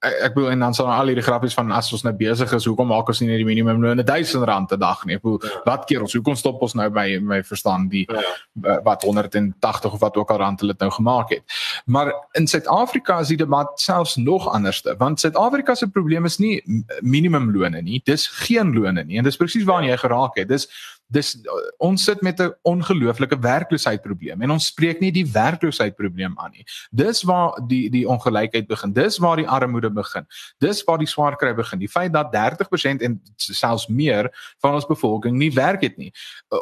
ek 0.00 0.34
bedoel 0.34 0.50
en 0.50 0.64
dan 0.64 0.74
sal 0.74 0.88
al 0.90 1.10
hierdie 1.12 1.24
grappies 1.24 1.54
van 1.54 1.72
as 1.76 1.92
ons 1.92 2.02
nou 2.06 2.12
besig 2.16 2.52
is, 2.56 2.64
hoekom 2.64 2.88
maak 2.90 3.08
ons 3.12 3.20
nie 3.20 3.28
net 3.28 3.40
die 3.42 3.48
minimumloon 3.48 4.02
1000 4.04 4.44
rand 4.48 4.72
'n 4.72 4.78
dag 4.80 5.04
nie? 5.04 5.14
Ek 5.14 5.22
bedoel 5.22 5.40
ja. 5.44 5.60
wat 5.64 5.84
keer 5.86 6.02
ons 6.02 6.14
hoekom 6.14 6.36
stop 6.36 6.62
ons 6.62 6.74
nou 6.74 6.88
by 6.90 7.18
my 7.22 7.42
verstaan 7.42 7.88
die 7.88 8.06
ja. 8.08 8.80
wat 8.84 9.02
180 9.02 9.92
of 9.92 10.00
wat 10.00 10.16
ook 10.16 10.30
al 10.30 10.38
rand 10.38 10.60
hulle 10.60 10.72
dit 10.72 10.80
nou 10.80 10.90
gemaak 10.90 11.30
het. 11.30 11.42
Maar 11.86 12.12
in 12.32 12.46
Suid-Afrika 12.46 13.20
is 13.20 13.28
die 13.28 13.36
debat 13.36 13.80
selfs 13.80 14.16
nog 14.16 14.48
anderste, 14.48 14.96
want 14.98 15.20
Suid-Afrika 15.20 15.74
se 15.74 15.88
probleem 15.88 16.24
is 16.24 16.38
nie 16.38 16.62
minimumlone 17.00 17.82
nie, 17.82 18.00
dis 18.04 18.26
geen 18.26 18.74
lone 18.74 19.04
nie 19.04 19.18
en 19.18 19.24
dis 19.24 19.36
presies 19.36 19.64
waarna 19.64 19.92
jy 19.92 19.96
geraak 19.96 20.36
het. 20.36 20.48
Dis 20.48 20.68
dis 21.10 21.34
ons 21.82 22.04
sit 22.04 22.22
met 22.22 22.40
'n 22.40 22.54
ongelooflike 22.62 23.38
werkloosheidprobleem 23.38 24.42
en 24.42 24.50
ons 24.50 24.66
spreek 24.66 25.00
nie 25.00 25.12
die 25.12 25.26
werkloosheidprobleem 25.26 26.38
aan 26.38 26.50
nie. 26.50 26.64
Dis 26.90 27.22
waar 27.22 27.58
die 27.66 27.90
die 27.90 28.06
ongelykheid 28.08 28.66
begin. 28.66 28.92
Dis 28.92 29.18
waar 29.18 29.36
die 29.36 29.48
armoede 29.48 29.90
begin. 29.90 30.26
Dis 30.58 30.84
waar 30.84 30.98
die 30.98 31.06
swaar 31.06 31.36
kry 31.36 31.54
begin. 31.54 31.78
Die 31.78 31.88
feit 31.88 32.12
dat 32.12 32.32
30% 32.32 33.02
en 33.02 33.20
selfs 33.36 33.86
meer 33.88 34.30
van 34.60 34.74
ons 34.74 34.86
bevolking 34.86 35.36
nie 35.36 35.52
werk 35.52 35.82
het 35.82 35.96
nie. 35.96 36.12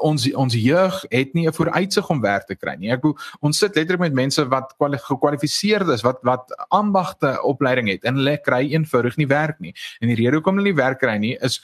Ons 0.01 0.33
ons 0.33 0.55
jeug 0.55 1.05
het 1.09 1.35
nie 1.35 1.47
'n 1.47 1.53
vooruitsig 1.53 2.09
om 2.09 2.21
werk 2.21 2.47
te 2.47 2.57
kry 2.57 2.75
nie. 2.79 2.91
Ek 2.91 3.01
bedoel 3.01 3.19
ons 3.41 3.59
sit 3.59 3.75
letterlik 3.75 4.01
met 4.01 4.13
mense 4.13 4.49
wat 4.49 4.75
gekwalifiseerd 4.79 5.89
is, 5.89 6.03
wat 6.03 6.19
wat 6.23 6.67
ambagte 6.69 7.43
opleiding 7.43 7.89
het 7.89 8.05
en 8.05 8.15
hulle 8.15 8.39
kry 8.41 8.73
eenvoudig 8.73 9.17
nie 9.17 9.27
werk 9.27 9.61
nie. 9.61 9.75
En 10.01 10.09
die 10.09 10.17
rede 10.17 10.37
hoekom 10.37 10.57
hulle 10.57 10.73
nie 10.73 10.83
werk 10.83 10.99
kry 10.99 11.17
nie 11.19 11.37
is 11.41 11.61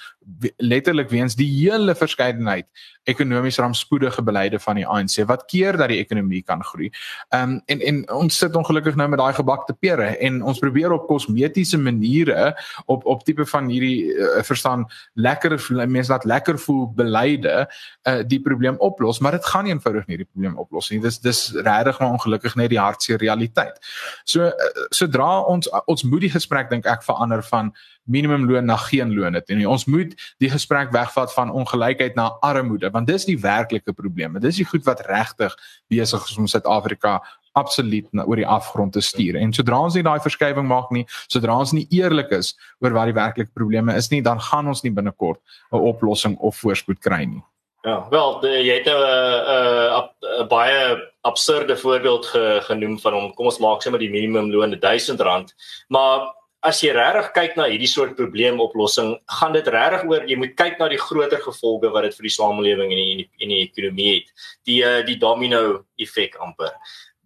letterlik 0.56 1.10
weens 1.10 1.34
die 1.34 1.48
hele 1.48 1.94
verskeidenheid 1.94 2.66
ekonomies 3.04 3.58
rampspoedige 3.58 4.22
beleide 4.22 4.58
van 4.58 4.78
die 4.80 4.86
ANC 4.86 5.18
wat 5.28 5.44
keer 5.50 5.76
dat 5.76 5.90
die 5.92 6.00
ekonomie 6.00 6.42
kan 6.42 6.64
groei. 6.64 6.90
Ehm 7.28 7.42
um, 7.42 7.60
en 7.66 7.80
en 7.80 8.00
ons 8.10 8.38
sit 8.38 8.56
ongelukkig 8.56 8.96
nou 8.96 9.08
met 9.08 9.18
daai 9.18 9.34
gebakte 9.36 9.72
pere 9.72 10.06
en 10.16 10.42
ons 10.42 10.58
probeer 10.58 10.92
op 10.92 11.06
kosmetiese 11.08 11.78
maniere 11.78 12.54
op 12.86 13.04
op 13.04 13.24
tipe 13.24 13.46
van 13.46 13.68
hierdie 13.68 14.14
uh, 14.14 14.42
verstaan 14.42 14.86
lekker 15.14 15.58
mense 15.86 16.12
laat 16.12 16.24
lekker 16.24 16.58
voel 16.58 16.86
beleide 16.94 17.68
uh, 18.08 18.20
die 18.26 18.40
probleem 18.40 18.76
oplos, 18.78 19.18
maar 19.18 19.32
dit 19.32 19.46
gaan 19.46 19.64
nie 19.64 19.72
eenvoudig 19.72 20.06
nie 20.06 20.16
die 20.16 20.28
probleem 20.30 20.56
oplos 20.58 20.90
nie. 20.90 21.00
Dis 21.00 21.20
dis 21.20 21.52
regtig 21.54 22.00
maar 22.00 22.16
ongelukkig 22.16 22.54
net 22.54 22.70
die 22.70 22.80
hartseer 22.80 23.20
realiteit. 23.20 23.78
So 24.24 24.48
uh, 24.48 24.86
sodra 24.90 25.40
ons 25.40 25.68
ons 25.86 26.02
moet 26.02 26.20
die 26.20 26.34
gesprek 26.36 26.70
dink 26.70 26.86
ek 26.86 27.04
verander 27.04 27.42
van 27.42 27.74
minimumloon 28.04 28.64
na 28.64 28.76
geen 28.76 29.14
loon 29.14 29.34
het 29.34 29.48
nie. 29.48 29.68
Ons 29.68 29.84
moet 29.84 30.14
die 30.38 30.50
gesprek 30.50 30.92
wegvat 30.92 31.32
van 31.32 31.50
ongelykheid 31.50 32.14
na 32.14 32.30
armoede 32.40 32.90
want 32.90 33.06
dis 33.06 33.24
die 33.24 33.38
werklike 33.40 33.92
probleem. 33.92 34.38
Dis 34.40 34.60
die 34.60 34.68
goed 34.68 34.84
wat 34.84 35.00
regtig 35.06 35.56
besig 35.88 36.28
is 36.30 36.36
om 36.36 36.46
Suid-Afrika 36.46 37.20
absoluut 37.54 38.06
na 38.12 38.24
oor 38.26 38.40
die 38.40 38.46
afgrond 38.46 38.92
te 38.92 39.00
stuur. 39.00 39.38
En 39.38 39.52
sodra 39.54 39.78
ons 39.86 39.94
nie 39.94 40.02
daai 40.02 40.18
verskywing 40.22 40.66
maak 40.66 40.90
nie, 40.94 41.04
sodra 41.30 41.56
ons 41.62 41.72
nie 41.76 41.86
eerlik 41.94 42.32
is 42.34 42.54
oor 42.82 42.96
wat 42.96 43.10
die 43.10 43.16
werklike 43.16 43.52
probleme 43.54 43.94
is 43.94 44.10
nie, 44.10 44.22
dan 44.26 44.42
gaan 44.42 44.68
ons 44.68 44.82
nie 44.82 44.92
binnekort 44.92 45.40
'n 45.72 45.78
oplossing 45.78 46.36
of 46.38 46.56
voorspoed 46.56 47.00
kry 47.00 47.24
nie. 47.24 47.42
Ja, 47.84 48.06
wel, 48.10 48.40
de, 48.40 48.48
jy 48.48 48.74
het 48.80 48.86
'n 48.88 48.96
nou 48.96 50.08
'n 50.42 50.48
baie 50.48 51.12
absurde 51.22 51.76
voorbeeld 51.76 52.26
ge, 52.26 52.60
genoem 52.62 52.98
van 52.98 53.12
hom. 53.12 53.34
Kom 53.34 53.46
ons 53.46 53.58
maak 53.58 53.82
sommer 53.82 54.00
die 54.00 54.10
minimumloon 54.10 54.74
R1000, 54.74 55.54
maar 55.88 56.34
as 56.64 56.80
jy 56.80 56.94
regtig 56.96 57.28
kyk 57.36 57.56
na 57.58 57.66
hierdie 57.68 57.88
soort 57.90 58.14
probleemoplossing, 58.16 59.14
gaan 59.38 59.52
dit 59.56 59.66
regtig 59.68 60.06
oor 60.08 60.24
jy 60.28 60.36
moet 60.40 60.54
kyk 60.56 60.78
na 60.80 60.88
die 60.88 61.00
groter 61.00 61.42
gevolge 61.44 61.90
wat 61.92 62.06
dit 62.08 62.16
vir 62.16 62.28
die 62.28 62.32
samelewing 62.32 62.94
en 62.94 63.00
die 63.00 63.10
en 63.12 63.20
die, 63.20 63.28
en 63.44 63.52
die 63.52 63.60
ekonomie 63.66 64.08
het. 64.14 64.32
Die 64.68 64.78
eh, 64.84 65.02
die 65.06 65.18
domino 65.20 65.84
effek 66.00 66.38
amper. 66.44 66.72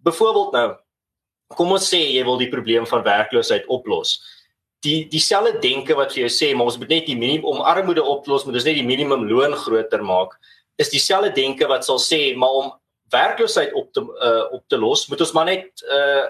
Byvoorbeeld 0.03 0.57
nou, 0.57 0.67
kom 1.55 1.71
ons 1.77 1.87
sê 1.87 2.01
jy 2.01 2.25
wil 2.27 2.39
die 2.41 2.51
probleem 2.51 2.87
van 2.89 3.05
werkloosheid 3.05 3.69
oplos. 3.71 4.17
Die 4.83 5.05
dieselfde 5.11 5.59
denke 5.63 5.95
wat 5.95 6.13
vir 6.15 6.25
jou 6.25 6.33
sê 6.35 6.51
maar 6.55 6.71
ons 6.71 6.79
moet 6.79 6.91
net 6.91 7.07
die 7.07 7.17
minimum 7.19 7.47
om 7.53 7.63
armoede 7.67 8.03
oplos, 8.03 8.45
moet 8.47 8.59
ons 8.59 8.67
net 8.67 8.79
die 8.79 8.87
minimum 8.87 9.23
loon 9.29 9.55
groter 9.63 10.03
maak, 10.03 10.35
is 10.79 10.91
dieselfde 10.91 11.31
denke 11.35 11.67
wat 11.71 11.87
sal 11.87 11.99
sê 11.99 12.35
maar 12.35 12.59
om 12.59 12.69
werkloosheid 13.11 13.73
op 13.73 13.89
te 13.95 14.03
uh, 14.03 14.45
op 14.53 14.67
te 14.67 14.77
los, 14.77 15.07
moet 15.09 15.23
ons 15.25 15.33
maar 15.37 15.49
net 15.49 15.87
uh 15.87 16.27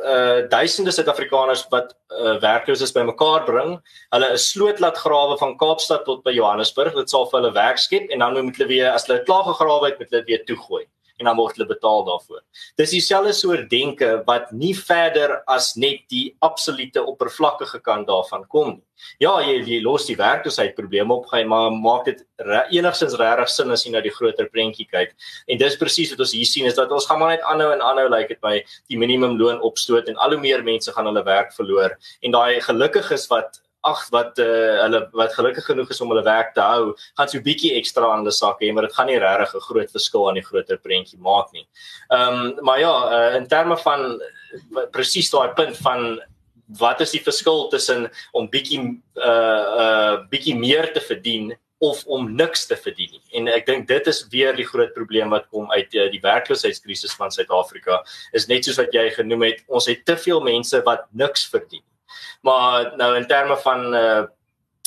uh 0.00 0.48
duisende 0.48 0.92
Suid-Afrikaners 0.92 1.66
wat 1.70 1.94
uh, 2.10 2.38
werkloos 2.40 2.82
is 2.82 2.92
bymekaar 2.92 3.44
bring. 3.44 3.76
Hulle 4.14 4.32
'n 4.32 4.38
sloot 4.38 4.80
laat 4.80 4.98
grawe 4.98 5.38
van 5.38 5.56
Kaapstad 5.58 6.04
tot 6.04 6.22
by 6.24 6.32
Johannesburg. 6.32 6.94
Dit 6.94 7.10
sal 7.10 7.28
vir 7.30 7.40
hulle 7.40 7.54
werk 7.54 7.78
skep 7.78 8.10
en 8.10 8.18
dan 8.18 8.44
moet 8.44 8.56
hulle 8.56 8.68
weer 8.68 8.90
as 8.92 9.06
hulle 9.06 9.22
klaar 9.22 9.44
gegrawe 9.44 9.90
het, 9.90 9.98
moet 9.98 10.10
hulle 10.10 10.24
weer 10.30 10.44
toegooi 10.44 10.84
en 11.24 11.30
dan 11.32 11.40
word 11.40 11.56
hulle 11.56 11.70
betaal 11.70 12.04
daarvoor. 12.04 12.42
Dis 12.80 12.92
dieselfde 12.92 13.32
soort 13.36 13.70
denke 13.72 14.18
wat 14.28 14.52
nie 14.52 14.74
verder 14.76 15.40
as 15.50 15.72
net 15.80 16.04
die 16.12 16.34
absolute 16.44 17.00
oppervlakkige 17.00 17.80
kant 17.80 18.10
daarvan 18.10 18.44
kom 18.52 18.76
nie. 18.76 18.82
Ja, 19.18 19.32
jy 19.42 19.56
jy 19.66 19.80
los 19.82 20.06
die 20.06 20.16
werkloosheid 20.16 20.76
probleem 20.76 21.10
op, 21.10 21.26
maar 21.50 21.72
maak 21.72 22.06
dit 22.06 22.20
re, 22.38 22.62
enigstens 22.70 23.16
regtig 23.18 23.50
sin 23.50 23.74
as 23.74 23.82
jy 23.84 23.90
na 23.92 24.00
die 24.04 24.12
groter 24.14 24.46
prentjie 24.52 24.86
kyk. 24.86 25.12
En 25.50 25.58
dis 25.60 25.76
presies 25.80 26.12
wat 26.14 26.22
ons 26.24 26.34
hier 26.36 26.48
sien 26.48 26.68
is 26.70 26.78
dat 26.78 26.92
ons 26.94 27.06
gaan 27.10 27.18
maar 27.18 27.34
net 27.34 27.44
aanhou 27.50 27.72
en 27.74 27.82
aanhou 27.82 28.06
lyk 28.08 28.14
like 28.14 28.36
dit 28.36 28.42
by 28.44 28.54
die 28.92 29.00
minimumloon 29.00 29.60
opstoot 29.66 30.08
en 30.08 30.20
al 30.22 30.36
hoe 30.36 30.40
meer 30.40 30.62
mense 30.66 30.92
gaan 30.94 31.10
hulle 31.10 31.24
werk 31.26 31.52
verloor 31.56 31.96
en 32.22 32.34
daai 32.34 32.60
gelukkiges 32.64 33.26
wat 33.32 33.60
ag 33.84 34.02
wat 34.14 34.38
uh, 34.42 34.82
hulle 34.82 35.00
wat 35.12 35.34
gelukkig 35.36 35.66
genoeg 35.68 35.90
is 35.92 36.00
om 36.00 36.12
hulle 36.12 36.24
werk 36.26 36.54
te 36.56 36.64
hou, 36.64 36.92
gaan 37.18 37.28
so 37.28 37.38
'n 37.38 37.46
bietjie 37.46 37.74
ekstra 37.78 38.10
aan 38.10 38.24
hulle 38.24 38.32
sak 38.32 38.62
hê, 38.62 38.72
maar 38.72 38.88
dit 38.88 38.96
gaan 38.96 39.06
nie 39.06 39.18
regtig 39.18 39.54
'n 39.54 39.66
groot 39.68 39.90
verskil 39.96 40.28
aan 40.28 40.38
die 40.40 40.48
groter 40.50 40.78
prentjie 40.78 41.18
maak 41.18 41.52
nie. 41.52 41.66
Ehm 42.10 42.34
um, 42.34 42.64
maar 42.64 42.80
ja, 42.80 42.94
uh, 43.16 43.34
in 43.36 43.46
terme 43.46 43.76
van 43.76 44.20
presies 44.92 45.30
daai 45.30 45.52
punt 45.54 45.76
van 45.76 46.20
wat 46.78 47.00
is 47.00 47.12
die 47.12 47.22
verskil 47.22 47.68
tussen 47.68 48.10
om 48.32 48.48
bietjie 48.48 48.80
uh 49.16 49.64
uh 49.84 50.14
bietjie 50.30 50.56
meer 50.56 50.92
te 50.92 51.00
verdien 51.00 51.54
of 51.78 52.04
om 52.06 52.34
niks 52.34 52.66
te 52.66 52.76
verdien 52.76 53.10
nie. 53.12 53.24
En 53.38 53.48
ek 53.48 53.66
dink 53.66 53.88
dit 53.88 54.06
is 54.06 54.26
weer 54.32 54.56
die 54.56 54.66
groot 54.66 54.92
probleem 54.94 55.30
wat 55.30 55.48
kom 55.50 55.70
uit 55.72 55.94
uh, 55.94 56.10
die 56.10 56.20
werkloosheidskrisis 56.22 57.16
van 57.18 57.30
Suid-Afrika. 57.30 58.00
Is 58.32 58.48
net 58.48 58.64
soos 58.64 58.78
wat 58.80 58.94
jy 58.94 59.10
genoem 59.10 59.42
het, 59.42 59.64
ons 59.68 59.86
het 59.90 60.04
te 60.04 60.16
veel 60.16 60.40
mense 60.40 60.80
wat 60.86 61.04
niks 61.12 61.44
verdien 61.50 61.84
maar 62.42 62.92
nou 62.96 63.14
in 63.16 63.26
terme 63.26 63.56
van 63.56 63.94
uh 63.94 64.24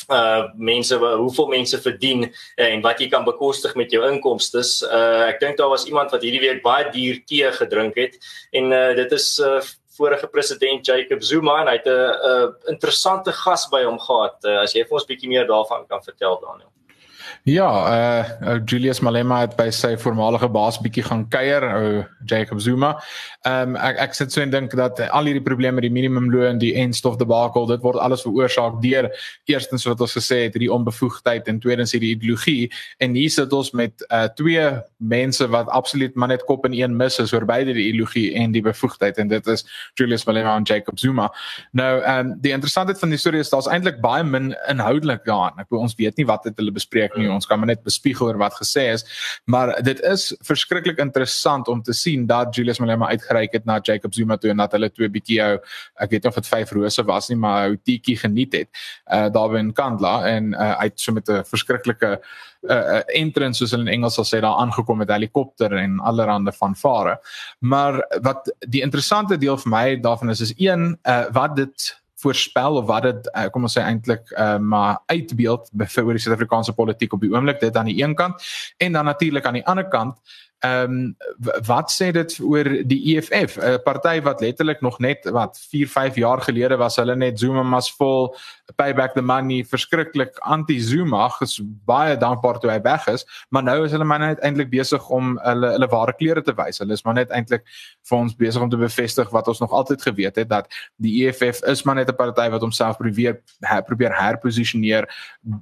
uh 0.07 0.43
mense 0.55 0.95
hoeveel 0.95 1.47
mense 1.51 1.81
verdien 1.83 2.23
uh, 2.23 2.67
en 2.67 2.81
wat 2.81 3.01
jy 3.01 3.09
kan 3.11 3.25
bekostig 3.27 3.75
met 3.75 3.91
jou 3.91 4.05
inkomste. 4.07 4.63
Uh 4.87 5.27
ek 5.27 5.41
dink 5.43 5.57
daar 5.57 5.73
was 5.73 5.85
iemand 5.85 6.13
wat 6.15 6.23
hierdie 6.23 6.43
week 6.43 6.63
baie 6.63 6.87
duur 6.93 7.19
tee 7.27 7.51
gedrink 7.59 7.99
het 7.99 8.15
en 8.51 8.71
uh 8.71 8.93
dit 8.95 9.11
is 9.11 9.27
uh 9.43 9.59
vorige 9.97 10.27
president 10.29 10.85
Jacob 10.85 11.23
Zuma 11.25 11.61
en 11.61 11.67
hy 11.71 11.77
het 11.79 11.87
'n 11.89 12.71
interessante 12.71 13.31
gas 13.31 13.67
by 13.69 13.83
hom 13.83 13.99
gehad. 13.99 14.37
Uh, 14.45 14.61
as 14.61 14.73
jy 14.73 14.85
vir 14.85 14.93
ons 14.93 15.09
bietjie 15.09 15.29
meer 15.29 15.47
daarvan 15.47 15.87
kan 15.87 16.03
vertel 16.03 16.39
Daniel. 16.39 16.76
Ja, 17.43 17.69
uh 18.47 18.57
Julius 18.65 18.99
Malema 18.99 19.39
het 19.45 19.55
by 19.57 19.69
sy 19.71 19.93
voormalige 19.99 20.49
baas 20.51 20.77
bietjie 20.81 21.03
gaan 21.05 21.25
kuier, 21.31 21.63
ou 21.63 22.03
Jacob 22.27 22.59
Zuma. 22.61 22.95
Ehm 23.47 23.75
um, 23.75 23.77
ek 23.79 24.01
ek 24.07 24.15
sit 24.17 24.33
so 24.33 24.41
en 24.41 24.51
dink 24.51 24.73
dat 24.75 24.99
al 25.07 25.29
hierdie 25.29 25.43
probleme 25.43 25.79
met 25.79 25.87
die 25.87 25.93
minimumloon, 25.93 26.59
die 26.59 26.73
endstof 26.79 27.17
debakel, 27.21 27.67
dit 27.69 27.83
word 27.83 27.99
alles 28.03 28.25
veroorsaak 28.25 28.81
deur 28.83 29.09
eerstens 29.47 29.85
wat 29.87 30.01
ons 30.01 30.15
gesê 30.17 30.43
het, 30.45 30.57
hierdie 30.57 30.71
onbevoegdheid 30.73 31.47
en 31.47 31.59
tweedens 31.63 31.93
hierdie 31.95 32.13
ideologie. 32.15 32.71
En 33.03 33.15
hier 33.15 33.31
sit 33.33 33.53
ons 33.53 33.71
met 33.71 34.05
uh 34.11 34.27
twee 34.37 34.65
mense 34.97 35.47
wat 35.53 35.69
absoluut 35.73 36.15
maar 36.15 36.33
net 36.33 36.43
kop 36.45 36.65
in 36.67 36.75
een 36.75 36.97
mis 36.97 37.19
is 37.19 37.33
oor 37.33 37.45
beide 37.45 37.73
die 37.73 37.87
ideologie 37.91 38.33
en 38.35 38.51
die 38.51 38.63
bevoegdheid 38.65 39.17
en 39.17 39.31
dit 39.31 39.47
is 39.47 39.65
Julius 39.99 40.25
Malema 40.27 40.55
en 40.55 40.67
Jacob 40.67 40.99
Zuma. 40.99 41.31
Nou 41.71 41.93
ehm 42.01 42.31
um, 42.31 42.35
die 42.41 42.51
interessantheid 42.51 42.99
van 42.99 43.09
die 43.09 43.19
storie 43.19 43.39
is 43.39 43.49
daar's 43.49 43.69
eintlik 43.71 44.01
baie 44.01 44.23
min 44.23 44.53
inhoudelik 44.69 45.25
daarin. 45.25 45.57
Ek 45.57 45.69
bedoel 45.69 45.87
ons 45.87 45.97
weet 45.97 46.17
nie 46.17 46.27
wat 46.27 46.43
het 46.47 46.57
hulle 46.59 46.71
bespreek 46.75 47.16
nie. 47.17 47.29
Ons 47.31 47.45
kan 47.45 47.59
maar 47.59 47.67
net 47.67 47.83
bespiegel 47.83 48.27
oor 48.27 48.37
wat 48.37 48.57
gesê 48.59 48.87
is. 48.93 49.05
Maar 49.45 49.75
dit 49.83 50.01
is 50.01 50.29
verskriklik 50.45 50.99
interessant 51.03 51.67
om 51.67 51.81
te 51.83 51.93
sien 51.93 52.25
dat 52.25 52.55
Julius 52.55 52.79
Malema 52.79 53.07
uitgereik 53.07 53.53
het 53.53 53.65
na 53.65 53.79
Jacob 53.81 54.13
Zuma 54.13 54.37
toe 54.37 54.49
en 54.53 54.57
dat 54.57 54.71
hulle 54.71 54.89
twee 54.93 55.09
bietjie 55.09 55.41
ou 55.43 55.57
ek 56.03 56.11
weet 56.11 56.23
nie 56.23 56.31
of 56.31 56.39
dit 56.39 56.49
vyf 56.49 56.73
rose 56.75 57.05
was 57.07 57.29
nie 57.31 57.39
maar 57.39 57.69
ou 57.69 57.77
tiki 57.77 58.17
geniet 58.19 58.55
het 58.57 58.69
uh, 59.11 59.27
daar 59.33 59.57
in 59.59 59.73
Kandla 59.73 60.15
en 60.27 60.53
uh, 60.53 60.71
uit 60.83 60.99
so 60.99 61.13
met 61.13 61.29
'n 61.29 61.43
verskriklike 61.45 62.19
uh, 62.69 63.01
entrance 63.07 63.59
soos 63.59 63.73
in 63.73 63.87
Engels 63.87 64.15
sal 64.15 64.25
sê 64.25 64.41
daar 64.41 64.59
aangekom 64.63 64.97
met 64.97 65.09
helikopter 65.09 65.73
en 65.73 65.99
allerhande 65.99 66.51
van 66.51 66.75
vare 66.75 67.19
maar 67.59 68.01
wat 68.21 68.51
die 68.67 68.81
interessante 68.81 69.37
deel 69.37 69.57
vir 69.57 69.71
my 69.71 69.85
daarvan 70.01 70.29
is 70.29 70.41
is 70.41 70.53
een 70.57 70.97
uh, 71.03 71.25
wat 71.31 71.55
dit 71.55 71.93
voorspel 72.21 72.79
of 72.81 72.87
wat 72.89 73.03
dit 73.03 73.29
uh, 73.33 73.45
kom 73.53 73.67
ons 73.67 73.77
sê 73.77 73.83
eintlik 73.85 74.31
uh, 74.33 74.57
maar 74.57 75.03
uitbeeld 75.05 75.69
vir 75.77 76.11
die 76.17 76.23
Suid-Afrikaanse 76.23 76.73
politiek 76.77 77.13
op 77.13 77.21
die 77.21 77.31
oomblik 77.33 77.61
dit 77.61 77.77
aan 77.77 77.89
die 77.91 77.99
een 78.01 78.15
kant 78.17 78.41
en 78.77 78.97
dan 78.97 79.05
natuurlik 79.05 79.45
aan 79.45 79.59
die 79.59 79.65
ander 79.65 79.87
kant 79.87 80.17
Ehm 80.65 80.91
um, 80.91 81.15
wat 81.67 81.91
sê 81.93 82.07
dit 82.11 82.31
oor 82.41 82.65
die 82.89 83.15
EFF, 83.15 83.57
'n 83.61 83.81
party 83.85 84.21
wat 84.25 84.41
letterlik 84.41 84.81
nog 84.81 84.99
net 84.99 85.25
wat 85.29 85.59
4, 85.69 85.87
5 85.87 86.15
jaar 86.15 86.41
gelede 86.41 86.77
was 86.77 86.95
hulle 86.95 87.15
net 87.15 87.39
Zuma 87.39 87.63
must 87.63 87.93
fall, 87.95 88.35
pay 88.75 88.93
back 88.93 89.13
the 89.13 89.21
money, 89.21 89.63
verskriklik 89.63 90.33
anti-Zuma, 90.39 91.27
ges 91.29 91.61
baie 91.85 92.17
dankbaar 92.17 92.59
toe 92.59 92.71
hy 92.71 92.81
weg 92.81 93.07
is, 93.07 93.25
maar 93.49 93.63
nou 93.63 93.85
is 93.85 93.91
hulle 93.91 94.03
maar 94.03 94.19
net 94.19 94.39
eintlik 94.39 94.69
besig 94.69 95.09
om 95.09 95.37
hulle 95.43 95.71
hulle 95.75 95.87
ware 95.87 96.13
kleure 96.17 96.41
te 96.41 96.55
wys. 96.57 96.79
Hulle 96.79 96.93
is 96.93 97.05
maar 97.05 97.13
net 97.13 97.29
eintlik 97.29 97.63
vir 98.09 98.17
ons 98.17 98.33
besig 98.35 98.61
om 98.61 98.69
te 98.69 98.77
bevestig 98.77 99.29
wat 99.29 99.47
ons 99.47 99.59
nog 99.59 99.71
altyd 99.71 100.01
geweet 100.01 100.35
het 100.35 100.49
dat 100.49 100.73
die 100.97 101.27
EFF 101.27 101.61
is 101.69 101.83
maar 101.83 101.95
net 101.95 102.09
'n 102.09 102.15
party 102.15 102.49
wat 102.49 102.61
homself 102.61 102.97
probeer 102.97 103.41
her, 103.61 103.83
probeer 103.83 104.11
herposisioneer 104.21 105.05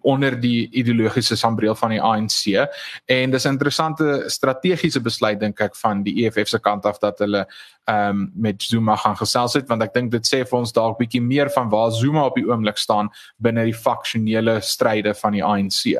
onder 0.03 0.39
die 0.39 0.69
ideologiese 0.71 1.35
sambreel 1.35 1.75
van 1.75 1.89
die 1.89 2.01
ANC 2.01 2.69
en 3.05 3.31
dis 3.31 3.45
'n 3.45 3.49
interessante 3.49 4.23
strategie 4.27 4.84
strategiese 4.85 5.01
besluit 5.03 5.39
dink 5.39 5.61
ek 5.61 5.75
van 5.75 6.03
die 6.03 6.25
EFF 6.25 6.49
se 6.49 6.59
kant 6.59 6.85
af 6.85 6.99
dat 6.99 7.19
hulle 7.19 7.45
ehm 7.87 8.09
um, 8.09 8.31
met 8.35 8.61
Zuma 8.61 8.95
gaan 8.95 9.15
gesels 9.15 9.53
het 9.53 9.69
want 9.69 9.83
ek 9.83 9.93
dink 9.93 10.11
dit 10.11 10.25
sê 10.25 10.43
vir 10.45 10.59
ons 10.59 10.73
dalk 10.73 10.97
bietjie 10.97 11.21
meer 11.21 11.49
van 11.53 11.69
waar 11.69 11.91
Zuma 11.91 12.25
op 12.25 12.35
die 12.35 12.45
oomblik 12.45 12.77
staan 12.77 13.09
binne 13.37 13.65
die 13.65 13.77
faksionele 13.77 14.61
stryde 14.61 15.13
van 15.13 15.33
die 15.33 15.43
ANC. 15.43 15.95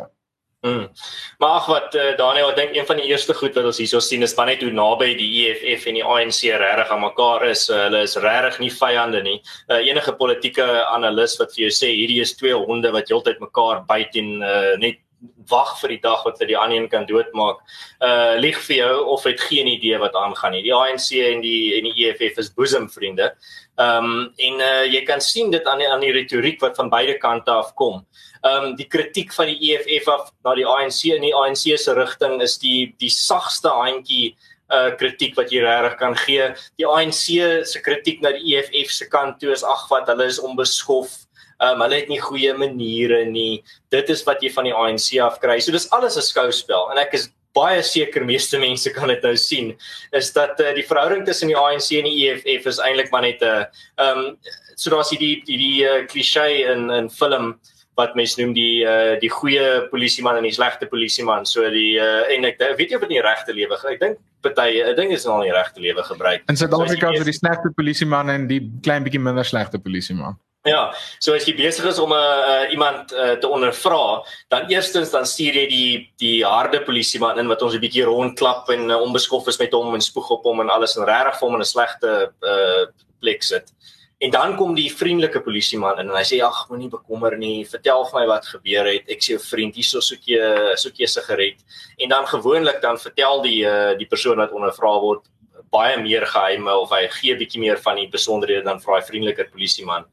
Mm. 0.65 0.89
Maar 1.37 1.49
ag 1.59 1.67
wat 1.69 1.95
uh, 1.95 2.15
Daniel, 2.17 2.49
ek 2.49 2.57
dink 2.57 2.71
een 2.73 2.87
van 2.89 2.97
die 2.97 3.05
eerste 3.11 3.35
goed 3.37 3.53
wat 3.53 3.67
ons 3.69 3.77
hierso 3.77 3.99
sien 4.01 4.25
is 4.25 4.33
van 4.33 4.49
net 4.49 4.63
hoe 4.65 4.71
naby 4.73 5.11
die 5.13 5.29
EFF 5.43 5.85
en 5.91 5.99
die 5.99 6.03
ANC 6.03 6.41
regtig 6.57 6.89
aan 6.89 7.03
mekaar 7.03 7.45
is. 7.51 7.67
Uh, 7.69 7.83
hulle 7.83 8.01
is 8.07 8.17
regtig 8.17 8.57
nie 8.63 8.71
vyande 8.73 9.21
nie. 9.21 9.35
Uh, 9.69 9.83
enige 9.85 10.15
politieke 10.17 10.65
analis 10.87 11.37
wat 11.37 11.53
vir 11.53 11.67
jou 11.67 11.73
sê 11.83 11.91
hierdie 11.93 12.17
is 12.25 12.33
twee 12.39 12.57
honde 12.57 12.89
wat 12.97 13.13
heeltyd 13.13 13.43
mekaar 13.45 13.83
byt 13.85 14.17
en 14.23 14.31
uh, 14.41 14.73
net 14.81 15.04
wag 15.49 15.75
vir 15.81 15.95
die 15.95 16.01
dag 16.03 16.23
wat 16.25 16.39
hulle 16.39 16.51
die 16.51 16.57
ander 16.57 16.77
een 16.77 16.89
kan 16.89 17.05
doodmaak. 17.09 17.61
Uh 18.03 18.35
lieg 18.39 18.57
vir 18.67 18.77
jou 18.77 18.95
of 19.15 19.23
het 19.23 19.41
geen 19.41 19.67
idee 19.67 19.99
wat 20.01 20.15
aangaan 20.15 20.55
nie. 20.55 20.63
Die 20.65 20.73
ANC 20.73 21.11
en 21.19 21.43
die 21.43 21.75
en 21.77 21.89
die 21.89 22.07
EFF 22.07 22.41
is 22.43 22.53
boesemvriende. 22.53 23.33
Ehm 23.75 24.05
um, 24.05 24.33
en 24.37 24.61
uh, 24.63 24.85
jy 24.87 25.03
kan 25.03 25.21
sien 25.21 25.51
dit 25.51 25.65
aan 25.67 25.81
die, 25.83 25.89
aan 25.91 26.03
die 26.03 26.13
retoriek 26.15 26.61
wat 26.63 26.77
van 26.79 26.89
beide 26.89 27.17
kante 27.19 27.51
af 27.51 27.73
kom. 27.75 28.05
Ehm 28.41 28.71
um, 28.71 28.75
die 28.79 28.87
kritiek 28.87 29.33
van 29.35 29.51
die 29.51 29.73
EFF 29.73 30.07
af 30.07 30.29
na 30.43 30.55
die 30.55 30.67
ANC 30.67 31.03
en 31.11 31.25
die 31.27 31.35
ANC 31.35 31.67
se 31.77 31.93
rigting 31.93 32.41
is 32.41 32.57
die 32.57 32.93
die 32.99 33.11
sagste 33.11 33.73
handjie 33.75 34.35
uh 34.73 34.95
kritiek 34.97 35.35
wat 35.37 35.51
jy 35.53 35.61
regtig 35.61 35.97
kan 35.99 36.15
gee. 36.17 36.47
Die 36.79 36.87
ANC 36.87 37.65
se 37.67 37.81
kritiek 37.83 38.21
na 38.21 38.31
die 38.33 38.55
EFF 38.55 38.91
se 38.91 39.09
kant 39.09 39.39
toe 39.39 39.51
is 39.53 39.63
ag 39.63 39.87
wat 39.91 40.07
hulle 40.09 40.25
is 40.31 40.39
onbeskof. 40.39 41.24
Um, 41.63 41.79
hulle 41.85 42.01
het 42.01 42.09
nie 42.11 42.19
goeie 42.19 42.53
maniere 42.53 43.23
nie. 43.25 43.63
Dit 43.89 44.09
is 44.09 44.25
wat 44.27 44.43
jy 44.43 44.51
van 44.51 44.67
die 44.67 44.75
ANC 44.75 45.13
af 45.23 45.39
kry. 45.39 45.59
So 45.59 45.71
dis 45.71 45.91
alles 45.91 46.17
'n 46.17 46.21
skouspel 46.21 46.91
en 46.91 46.97
ek 46.99 47.13
is 47.13 47.29
baie 47.55 47.83
seker 47.83 48.25
meeste 48.27 48.59
mense 48.59 48.91
kan 48.95 49.07
dit 49.07 49.23
nou 49.23 49.35
sien 49.39 49.71
is 50.11 50.33
dat 50.35 50.59
uh, 50.59 50.73
die 50.75 50.83
verhouding 50.83 51.25
tussen 51.25 51.47
die 51.47 51.55
ANC 51.55 51.91
en 51.95 52.09
die 52.09 52.27
EFF 52.27 52.67
is 52.67 52.81
eintlik 52.83 53.11
maar 53.11 53.23
net 53.23 53.41
'n 53.41 53.45
uh, 53.45 53.63
ehm 54.03 54.19
um, 54.19 54.37
so 54.75 54.91
daar's 54.91 55.09
hierdie 55.09 55.43
die 55.47 55.57
die 55.57 55.77
uh, 55.87 56.03
klise 56.11 56.45
in 56.73 56.91
in 56.91 57.09
film 57.09 57.55
wat 57.95 58.15
mense 58.15 58.41
noem 58.41 58.53
die 58.55 58.83
uh, 58.83 59.15
die 59.21 59.31
goeie 59.31 59.87
polisieman 59.91 60.37
en 60.37 60.43
die 60.43 60.55
slegte 60.55 60.87
polisieman. 60.91 61.45
So 61.47 61.69
die 61.71 61.95
uh, 61.95 62.27
en 62.33 62.43
ek 62.45 62.59
weet 62.59 62.91
jy 62.91 62.99
of 62.99 63.05
dit 63.05 63.13
in 63.13 63.21
die 63.21 63.23
regte 63.23 63.55
lewe 63.55 63.79
ek 63.91 64.01
dink 64.01 64.19
party 64.43 64.81
ek 64.83 64.97
dink 64.99 65.15
is 65.15 65.25
al 65.25 65.43
in 65.43 65.49
die 65.49 65.55
regte 65.55 65.79
lewe 65.79 66.03
gebruik. 66.03 66.43
In 66.51 66.59
Suid-Afrika 66.59 67.13
so 67.13 67.23
vir 67.23 67.31
die 67.31 67.39
slegte 67.39 67.71
polisieman 67.77 68.33
en 68.35 68.49
die 68.51 68.59
klein 68.83 69.07
bietjie 69.07 69.23
minder 69.23 69.47
slegte 69.47 69.79
polisieman. 69.79 70.35
Ja, 70.65 70.95
so 71.21 71.35
as 71.37 71.45
jy 71.45 71.53
besig 71.53 71.85
is 71.85 71.99
om 72.01 72.09
'n 72.09 72.17
uh, 72.17 72.45
uh, 72.65 72.71
iemand 72.73 73.11
uh, 73.13 73.35
te 73.37 73.47
ondervra, 73.47 74.25
dan 74.49 74.65
eerstens 74.65 75.11
dan 75.13 75.25
stuur 75.25 75.53
jy 75.53 75.67
die 75.69 76.13
die 76.17 76.41
harde 76.41 76.81
polisieman 76.81 77.37
in 77.37 77.47
wat 77.47 77.61
ons 77.61 77.75
'n 77.75 77.83
bietjie 77.83 78.03
rondklap 78.03 78.69
en 78.73 78.89
uh, 78.89 78.97
onbeskof 78.97 79.47
is 79.47 79.59
met 79.59 79.71
hom 79.77 79.93
en 79.93 80.01
spoeg 80.01 80.29
op 80.29 80.43
hom 80.43 80.61
en 80.61 80.69
alles 80.73 80.97
en 80.97 81.05
regtig 81.05 81.37
vir 81.37 81.47
hom 81.47 81.55
in 81.55 81.61
'n 81.61 81.73
slegte 81.73 82.33
uh, 82.41 82.85
plek 83.21 83.43
sit. 83.43 83.69
En 84.17 84.31
dan 84.31 84.55
kom 84.55 84.73
die 84.73 84.89
vriendelike 84.89 85.43
polisieman 85.45 85.99
in 85.99 86.09
en 86.09 86.15
hy 86.15 86.23
sê 86.23 86.41
ag, 86.41 86.65
moenie 86.69 86.89
bekommer 86.89 87.37
nie, 87.37 87.65
vertel 87.65 88.05
vir 88.09 88.19
my 88.19 88.25
wat 88.25 88.45
gebeur 88.47 88.85
het. 88.89 89.05
Ek 89.07 89.21
sê 89.21 89.35
jou 89.35 89.39
vriend, 89.43 89.75
hierso 89.75 89.99
soek 90.01 90.25
jy 90.25 90.73
soek 90.81 90.97
jy 90.97 91.05
'n 91.05 91.13
sigaret. 91.13 91.61
En 91.99 92.09
dan 92.09 92.25
gewoonlik 92.25 92.81
dan 92.81 92.97
vertel 92.97 93.41
die 93.41 93.61
uh, 93.69 93.93
die 93.93 94.07
persoon 94.07 94.37
wat 94.37 94.51
ondervra 94.51 94.97
word 94.99 95.29
baie 95.75 95.99
meer 96.01 96.25
geheime 96.31 96.73
of 96.81 96.93
hy 96.95 97.05
gee 97.19 97.37
bietjie 97.37 97.61
meer 97.61 97.81
van 97.83 97.99
die 98.01 98.09
besonderhede 98.11 98.65
dan 98.65 98.81
vir 98.83 98.95
daai 98.95 99.09
vriendeliker 99.11 99.51
polisieman. 99.51 100.07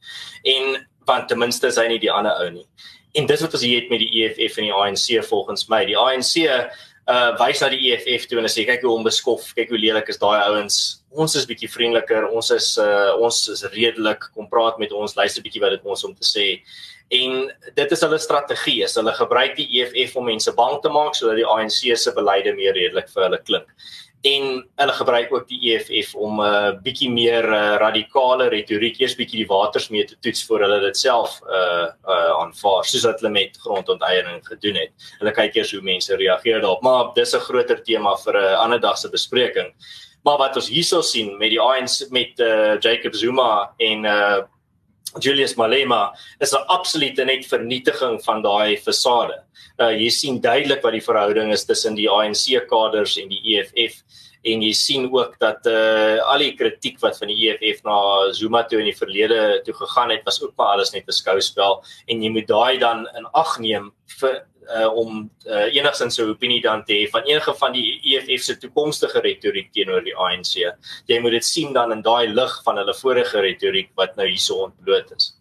En 0.45 0.83
want 1.07 1.29
ten 1.29 1.39
minste 1.39 1.71
is 1.71 1.79
hy 1.81 1.89
nie 1.91 2.03
die 2.03 2.13
ander 2.13 2.35
ou 2.43 2.51
nie. 2.51 2.67
En 3.19 3.27
dis 3.29 3.43
wat 3.45 3.55
ons 3.55 3.65
hier 3.65 3.83
het 3.83 3.91
met 3.93 4.01
die 4.01 4.23
EFF 4.23 4.57
en 4.59 4.69
die 4.69 4.73
ANC 4.73 5.07
volgens 5.29 5.69
my. 5.69 5.85
Die 5.89 5.99
ANC 5.99 6.35
uh 7.11 7.33
wys 7.35 7.59
na 7.59 7.67
die 7.73 7.91
EFF 7.91 8.29
toe 8.31 8.39
en 8.39 8.47
sê 8.47 8.63
kyk 8.65 8.85
hoe 8.87 8.95
onbeskof, 8.95 9.49
kyk 9.57 9.73
hoe 9.75 9.81
lelik 9.81 10.09
is 10.13 10.21
daai 10.23 10.39
ouens. 10.47 10.77
Ons 11.11 11.35
is 11.37 11.49
bietjie 11.51 11.69
vriendeliker, 11.71 12.29
ons 12.31 12.53
is 12.55 12.77
uh 12.79 13.19
ons 13.19 13.41
is 13.53 13.65
redelik, 13.75 14.29
kom 14.37 14.47
praat 14.49 14.79
met 14.79 14.95
ons, 14.95 15.17
luister 15.19 15.43
bietjie 15.43 15.63
wat 15.65 15.75
dit 15.75 15.89
ons 15.91 16.07
om 16.07 16.15
te 16.15 16.27
sê. 16.29 16.47
En 17.13 17.51
dit 17.75 17.91
is 17.93 18.01
hulle 18.01 18.19
strategie. 18.19 18.79
Hulle 18.95 19.13
gebruik 19.13 19.57
die 19.57 19.69
EFF 19.81 20.17
om 20.17 20.31
mense 20.31 20.55
bang 20.57 20.79
te 20.81 20.89
maak 20.89 21.15
sodat 21.15 21.37
die 21.37 21.49
ANC 21.49 21.97
se 21.97 22.13
beleide 22.17 22.55
meer 22.57 22.73
redelik 22.73 23.11
vir 23.13 23.29
hulle 23.29 23.43
klink 23.45 23.69
en 24.23 24.45
hulle 24.79 24.93
gebruik 24.93 25.33
ook 25.35 25.49
die 25.49 25.59
EFF 25.73 26.15
om 26.15 26.41
'n 26.41 26.47
uh, 26.47 26.83
bietjie 26.83 27.11
meer 27.11 27.45
uh, 27.45 27.77
radikale 27.83 28.49
retoriek 28.49 29.01
eers 29.01 29.17
bietjie 29.19 29.43
die 29.43 29.49
waters 29.51 29.89
mee 29.91 30.05
te 30.05 30.17
toets 30.21 30.45
voor 30.47 30.61
hulle 30.61 30.81
dit 30.81 30.97
self 30.97 31.41
uh 31.43 31.89
uh 32.07 32.31
aanvaar 32.43 32.85
soos 32.85 33.05
wat 33.05 33.21
hulle 33.21 33.33
met 33.33 33.59
grondonteiening 33.59 34.47
gedoen 34.47 34.79
het. 34.79 34.93
Hulle 35.19 35.33
kyk 35.33 35.57
eers 35.57 35.73
hoe 35.73 35.83
mense 35.83 36.17
reageer 36.17 36.61
daarop, 36.61 36.83
maar 36.83 37.13
dis 37.15 37.35
'n 37.35 37.41
groter 37.49 37.83
tema 37.83 38.15
vir 38.17 38.35
'n 38.35 38.45
uh, 38.45 38.61
ander 38.63 38.81
dag 38.81 38.99
se 38.99 39.11
bespreking. 39.11 39.75
Maar 40.25 40.39
wat 40.39 40.57
ons 40.57 40.69
hierso 40.69 41.01
sien 41.03 41.37
met 41.39 41.51
die 41.51 41.61
ANC 41.61 42.11
met 42.11 42.39
uh 42.39 42.79
Jacob 42.79 43.15
Zuma 43.15 43.75
en 43.79 44.05
uh 44.05 44.43
Julius 45.21 45.55
Malema 45.57 46.13
is 46.41 46.53
'n 46.53 46.65
absolute 46.69 47.25
net 47.25 47.45
vernietiging 47.45 48.23
van 48.25 48.43
daai 48.43 48.77
fasade. 48.77 49.43
Uh 49.79 49.93
jy 49.93 50.11
sien 50.11 50.41
duidelik 50.41 50.83
wat 50.83 50.93
die 50.93 51.05
verhouding 51.05 51.53
is 51.53 51.65
tussen 51.65 51.95
die 51.95 52.09
ANC 52.09 52.69
kaders 52.69 53.17
en 53.19 53.29
die 53.29 53.43
EFF 53.57 54.03
en 54.45 54.63
jy 54.63 54.73
sien 54.73 55.07
ook 55.13 55.39
dat 55.39 55.67
uh 55.67 56.19
al 56.33 56.39
die 56.39 56.55
kritiek 56.57 56.99
wat 57.01 57.19
van 57.19 57.29
die 57.29 57.49
EFF 57.49 57.85
na 57.85 58.33
Zuma 58.33 58.63
toe 58.65 58.81
in 58.81 58.91
die 58.91 58.97
verlede 58.97 59.63
toe 59.65 59.75
gegaan 59.75 60.11
het 60.11 60.25
was 60.25 60.43
ook 60.43 60.55
maar 60.57 60.75
alles 60.77 60.93
net 60.93 61.07
'n 61.07 61.13
skouspel 61.13 61.83
en 62.09 62.23
jy 62.23 62.31
moet 62.31 62.49
daai 62.49 62.79
dan 62.79 63.07
in 63.17 63.27
ag 63.35 63.59
neem 63.59 63.93
vir 64.19 64.47
uh, 64.71 64.95
om 64.95 65.31
uh, 65.47 65.75
enigstens 65.75 66.19
'n 66.19 66.31
opinie 66.31 66.61
dan 66.61 66.85
te 66.85 66.93
hê 66.93 67.11
van 67.11 67.23
enige 67.23 67.55
van 67.55 67.73
die 67.73 68.01
EFF 68.03 68.43
se 68.43 68.57
toekomstige 68.59 69.21
retoriek 69.21 69.73
teenoor 69.73 70.05
die 70.05 70.17
ANC. 70.17 70.55
Jy 71.07 71.21
moet 71.21 71.31
dit 71.31 71.45
sien 71.45 71.73
dan 71.73 71.93
in 71.93 72.03
daai 72.03 72.29
lig 72.29 72.63
van 72.65 72.77
hulle 72.77 72.95
vorige 72.95 73.41
retoriek 73.41 73.91
wat 73.95 74.17
nou 74.17 74.27
hierso 74.27 74.55
ontbloot 74.55 75.13
is. 75.17 75.37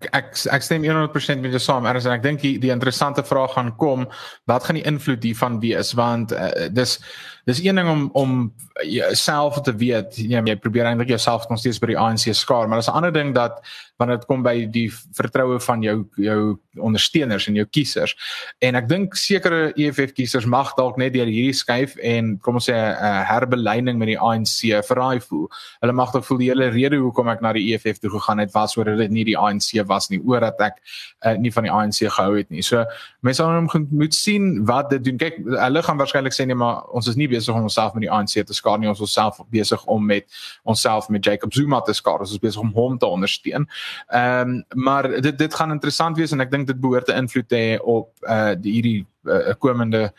Ek 0.00 0.32
ek 0.48 0.62
stem 0.62 0.82
100% 0.82 1.40
met 1.40 1.52
jou 1.52 1.60
saam 1.60 1.84
Ernst 1.84 2.06
en 2.06 2.12
ek 2.12 2.22
dink 2.22 2.40
die, 2.40 2.58
die 2.58 2.70
interessante 2.72 3.22
vraag 3.22 3.52
gaan 3.52 3.76
kom 3.76 4.06
wat 4.48 4.64
gaan 4.64 4.78
die 4.80 4.86
invloed 4.88 5.22
hiervan 5.22 5.60
wees? 5.60 5.92
Want 5.92 6.32
uh, 6.32 6.68
dis 6.72 6.98
dis 7.44 7.60
een 7.64 7.76
ding 7.76 7.88
om 7.88 8.08
om 8.12 8.54
jouself 8.82 9.60
te 9.60 9.74
weet 9.76 10.16
jy, 10.16 10.40
jy 10.40 10.56
probeer 10.56 10.88
eintlik 10.88 11.12
jouself 11.12 11.48
nog 11.48 11.58
steeds 11.58 11.80
by 11.82 11.92
die 11.92 11.98
ANC 11.98 12.32
skaar 12.32 12.68
maar 12.68 12.80
dis 12.80 12.88
'n 12.88 12.96
ander 12.96 13.12
ding 13.12 13.34
dat 13.34 13.60
wanneer 14.00 14.20
dit 14.20 14.28
kom 14.30 14.42
by 14.46 14.56
die 14.72 14.88
vertroue 15.16 15.60
van 15.60 15.84
jou 15.84 15.96
jou 16.16 16.40
ondersteuners 16.80 17.48
en 17.50 17.60
jou 17.60 17.66
kiesers 17.70 18.16
en 18.64 18.78
ek 18.80 18.88
dink 18.90 19.16
sekere 19.20 19.70
EFF 19.76 20.14
kiesers 20.16 20.48
mag 20.48 20.72
dalk 20.78 20.98
net 21.00 21.14
deur 21.14 21.30
hierdie 21.30 21.56
skuif 21.56 21.96
en 22.00 22.36
kom 22.42 22.58
ons 22.60 22.70
sê 22.70 22.74
'n 22.74 23.24
herbeleining 23.30 23.98
met 23.98 24.14
die 24.14 24.18
ANC 24.18 24.82
verraai 24.88 25.20
voel 25.20 25.48
hulle 25.80 25.92
mag 25.92 26.12
dalk 26.12 26.24
voel 26.24 26.38
die 26.42 26.50
hele 26.50 26.70
rede 26.70 26.96
hoekom 26.96 27.28
ek 27.28 27.40
na 27.44 27.52
die 27.52 27.74
EFF 27.74 28.00
toe 28.00 28.10
gegaan 28.10 28.38
het 28.42 28.54
was 28.54 28.74
sodat 28.74 28.98
dit 28.98 29.10
nie 29.10 29.24
die 29.24 29.38
ANC 29.38 29.76
was 29.86 30.10
nie 30.10 30.20
oor 30.24 30.40
dat 30.40 30.60
ek 30.60 30.80
uh, 31.26 31.36
nie 31.38 31.52
van 31.52 31.66
die 31.66 31.72
ANC 31.72 32.00
gehou 32.06 32.36
het 32.36 32.50
nie. 32.50 32.62
So 32.62 32.84
mense 33.26 33.42
gaan 33.42 33.86
moet 33.90 34.14
sien 34.14 34.64
wat 34.68 34.90
dit 34.90 35.04
doen. 35.04 35.18
Kyk, 35.20 35.40
hulle 35.44 35.82
gaan 35.84 36.00
waarskynlik 36.00 36.34
sê 36.36 36.46
nee, 36.48 36.58
maar 36.58 36.84
ons 36.96 37.08
is 37.10 37.18
nie 37.20 37.28
besig 37.30 37.54
om 37.54 37.68
onsself 37.68 37.94
met 37.96 38.06
die 38.06 38.12
ANC 38.12 38.36
te 38.46 38.56
skaar 38.56 38.80
nie. 38.80 38.88
Ons 38.90 39.02
is 39.04 39.12
self 39.12 39.40
besig 39.52 39.84
om 39.90 40.06
met 40.06 40.26
onsself 40.64 41.08
met 41.08 41.24
Jacob 41.24 41.54
Zuma 41.54 41.80
te 41.86 41.94
skaar. 41.96 42.24
Ons 42.24 42.36
is 42.36 42.42
besig 42.42 42.62
om 42.62 42.72
hom 42.76 42.98
te 42.98 43.08
ondersteun. 43.08 43.68
Ehm 44.08 44.48
um, 44.48 44.64
maar 44.74 45.10
dit 45.20 45.38
dit 45.38 45.54
gaan 45.54 45.70
interessant 45.70 46.16
wees 46.16 46.32
en 46.32 46.40
ek 46.40 46.50
dink 46.50 46.66
dit 46.66 46.80
behoort 46.80 47.06
te 47.06 47.14
invloed 47.14 47.48
te 47.48 47.56
hê 47.56 47.78
op 47.78 48.12
uh 48.28 48.54
die 48.56 48.72
hierdie 48.78 49.06
uh, 49.24 49.54
komende 49.58 50.10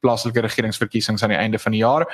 plaaslike 0.00 0.40
regeringsverkiesings 0.40 1.22
aan 1.22 1.34
die 1.34 1.40
einde 1.40 1.58
van 1.58 1.72
die 1.72 1.82
jaar 1.82 2.06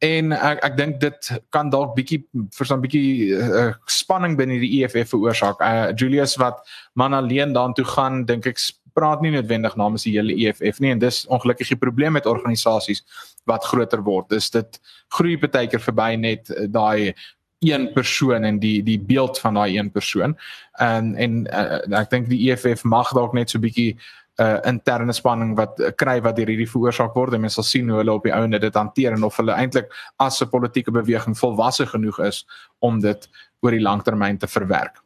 en 0.00 0.32
ek 0.32 0.62
ek 0.64 0.76
dink 0.76 1.00
dit 1.00 1.30
kan 1.52 1.70
dalk 1.72 1.94
bietjie 1.96 2.22
vir 2.32 2.66
so 2.66 2.74
'n 2.74 2.84
bietjie 2.84 3.36
uh, 3.36 3.72
spanning 3.86 4.36
binne 4.36 4.60
die 4.60 4.80
EFF 4.80 5.12
veroorsaak. 5.12 5.60
Uh, 5.60 5.92
Julius 5.92 6.36
wat 6.40 6.64
man 6.94 7.12
alleen 7.12 7.52
daartoe 7.52 7.84
gaan, 7.84 8.24
dink 8.24 8.46
ek 8.46 8.58
praat 8.96 9.20
nie 9.22 9.30
noodwendig 9.30 9.76
namens 9.76 10.02
die 10.02 10.16
hele 10.16 10.34
EFF 10.34 10.80
nie 10.80 10.90
en 10.90 10.98
dis 10.98 11.26
ongelukkig 11.26 11.68
die 11.68 11.78
probleem 11.78 12.12
met 12.12 12.26
organisasies 12.26 13.04
wat 13.46 13.64
groter 13.64 14.02
word. 14.02 14.30
Dis 14.30 14.50
dit 14.50 14.80
groei 15.14 15.36
keer 15.36 15.80
verby 15.80 16.16
net 16.16 16.50
uh, 16.50 16.66
daai 16.66 17.14
een 17.60 17.92
persoon 17.92 18.44
en 18.44 18.58
die 18.58 18.82
die 18.82 18.98
beeld 19.00 19.38
van 19.38 19.54
daai 19.54 19.78
een 19.78 19.90
persoon. 19.90 20.36
En 20.72 21.14
en 21.14 21.44
uh, 21.46 22.00
ek 22.00 22.10
dink 22.10 22.28
die 22.28 22.50
EFF 22.50 22.84
mag 22.84 23.12
dalk 23.12 23.36
net 23.36 23.52
so 23.52 23.60
bietjie 23.60 23.92
uh, 24.40 24.56
interne 24.64 25.12
spanning 25.12 25.52
wat 25.58 25.80
uh, 25.80 25.92
kry 25.96 26.18
wat 26.24 26.38
deur 26.38 26.48
hierdie 26.48 26.68
veroorsaak 26.70 27.14
word 27.14 27.36
en 27.36 27.44
mense 27.44 27.60
sal 27.60 27.68
sien 27.68 27.90
hoe 27.90 28.00
hulle 28.00 28.16
op 28.16 28.24
die 28.24 28.34
ouene 28.34 28.60
dit 28.62 28.74
hanteer 28.74 29.16
en 29.16 29.28
of 29.28 29.36
hulle 29.36 29.52
eintlik 29.52 29.92
as 30.16 30.40
'n 30.42 30.48
politieke 30.48 30.90
beweging 30.90 31.36
volwasse 31.38 31.86
genoeg 31.86 32.20
is 32.24 32.46
om 32.78 33.00
dit 33.00 33.28
oor 33.60 33.76
die 33.76 33.84
langtermyn 33.84 34.38
te 34.38 34.48
verwerk. 34.48 35.02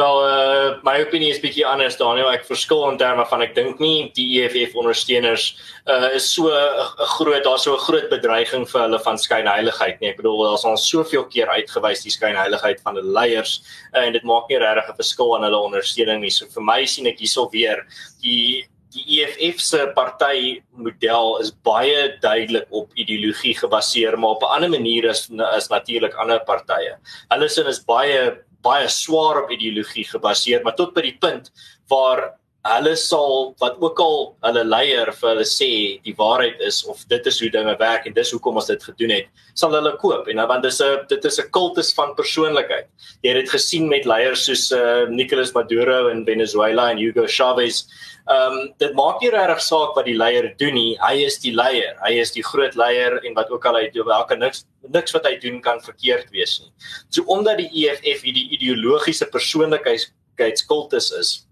Wel, 0.00 0.18
uh, 0.24 0.78
my 0.86 0.94
opinie 1.02 1.28
is 1.28 1.40
bietjie 1.42 1.64
anders 1.68 1.98
Daniel. 2.00 2.30
Ek 2.32 2.46
verskil 2.48 2.86
in 2.88 2.96
terme 3.00 3.26
van 3.28 3.42
ek 3.44 3.50
dink 3.56 3.82
nie 3.84 4.06
die 4.16 4.24
EFF 4.40 4.72
ondersteuners 4.80 5.50
uh, 5.92 6.08
is 6.16 6.30
so 6.32 6.48
'n 6.48 7.08
groot 7.18 7.44
daar's 7.44 7.66
so 7.68 7.74
'n 7.74 7.84
groot 7.84 8.08
bedreiging 8.08 8.64
vir 8.70 8.80
hulle 8.86 9.00
van 9.04 9.20
skynheiligheid 9.20 10.00
nie. 10.00 10.08
Ek 10.14 10.16
bedoel 10.22 10.40
daar's 10.46 10.64
al 10.64 10.80
soveel 10.80 11.28
keer 11.28 11.52
uitgewys 11.52 12.06
die 12.06 12.14
skynheiligheid 12.16 12.80
van 12.80 12.96
hulle 12.96 13.12
leiers 13.12 13.60
uh, 13.92 14.00
en 14.06 14.16
dit 14.16 14.24
maak 14.24 14.48
nie 14.48 14.62
regtig 14.64 14.88
'n 14.88 15.00
verskil 15.02 15.36
aan 15.36 15.44
hulle 15.50 15.64
ondersteuning 15.68 16.24
nie. 16.24 16.32
So 16.32 16.48
vir 16.48 16.64
my 16.64 16.80
sien 16.86 17.06
ek 17.06 17.20
hierso 17.20 17.50
weer 17.52 17.84
die 18.24 18.64
die 18.90 19.20
EFF 19.20 19.60
se 19.60 19.92
party 19.94 20.62
model 20.72 21.36
is 21.44 21.52
baie 21.52 22.16
duidelik 22.20 22.66
op 22.70 22.88
ideologie 22.96 23.54
gebaseer, 23.54 24.16
maar 24.16 24.40
op 24.40 24.42
'n 24.48 24.54
ander 24.56 24.70
manier 24.70 25.04
is 25.12 25.28
is 25.28 25.68
natuurlik 25.68 26.14
ander 26.14 26.40
partye. 26.40 26.96
Hulle 27.28 27.48
sin 27.48 27.66
is 27.66 27.84
baie 27.84 28.40
baie 28.62 28.88
swaar 28.88 29.42
op 29.42 29.50
ideologie 29.50 30.04
gebaseer, 30.04 30.62
maar 30.62 30.76
tot 30.76 30.94
by 30.94 31.04
die 31.06 31.16
punt 31.20 31.52
waar 31.88 32.39
hulle 32.68 32.92
sal 32.96 33.54
wat 33.60 33.78
ook 33.80 34.00
al 34.04 34.18
hulle 34.44 34.64
leier 34.68 35.08
vir 35.16 35.28
hulle 35.30 35.46
sê 35.48 35.70
die 36.04 36.12
waarheid 36.18 36.60
is 36.60 36.82
of 36.84 37.06
dit 37.08 37.26
is 37.26 37.38
hoe 37.40 37.48
dinge 37.50 37.72
werk 37.80 38.04
en 38.06 38.12
dis 38.12 38.32
hoekom 38.34 38.60
ons 38.60 38.68
dit 38.68 38.82
gedoen 38.84 39.14
het 39.14 39.30
sal 39.56 39.72
hulle 39.72 39.94
koop. 40.00 40.28
En 40.28 40.42
want 40.46 40.62
dis 40.62 40.80
'n 40.80 41.06
dit 41.08 41.24
is 41.24 41.40
'n 41.40 41.50
kultus 41.50 41.92
van 41.94 42.14
persoonlikheid. 42.14 42.86
Jy 43.22 43.28
het 43.32 43.40
dit 43.44 43.50
gesien 43.50 43.88
met 43.88 44.04
leiers 44.04 44.44
soos 44.44 44.70
uh, 44.72 45.08
Nicolas 45.08 45.52
Maduro 45.54 46.08
in 46.08 46.24
Venezuela 46.24 46.90
en 46.90 46.98
Hugo 46.98 47.26
Chavez. 47.26 47.86
Ehm 48.28 48.52
um, 48.52 48.74
dit 48.78 48.92
maak 48.94 49.20
nie 49.20 49.30
regtig 49.30 49.62
saak 49.62 49.94
wat 49.96 50.04
die 50.04 50.16
leier 50.16 50.54
doen 50.56 50.74
nie. 50.74 50.98
Hy 51.00 51.24
is 51.24 51.38
die 51.38 51.54
leier. 51.54 51.96
Hy 52.04 52.20
is 52.20 52.32
die 52.32 52.44
groot 52.44 52.74
leier 52.74 53.24
en 53.24 53.34
wat 53.34 53.50
ook 53.50 53.64
al 53.64 53.76
hy 53.76 53.90
doen 53.90 54.06
welke 54.06 54.36
niks 54.36 54.66
niks 54.88 55.12
wat 55.12 55.24
hy 55.24 55.38
doen 55.38 55.60
kan 55.60 55.80
verkeerd 55.80 56.30
wees 56.30 56.60
nie. 56.60 56.72
So 57.08 57.22
omdat 57.26 57.58
die 57.58 57.70
EFF 57.72 58.22
hierdie 58.22 58.50
ideologiese 58.50 59.26
persoonlikheidskultus 59.26 61.12
is 61.12 61.49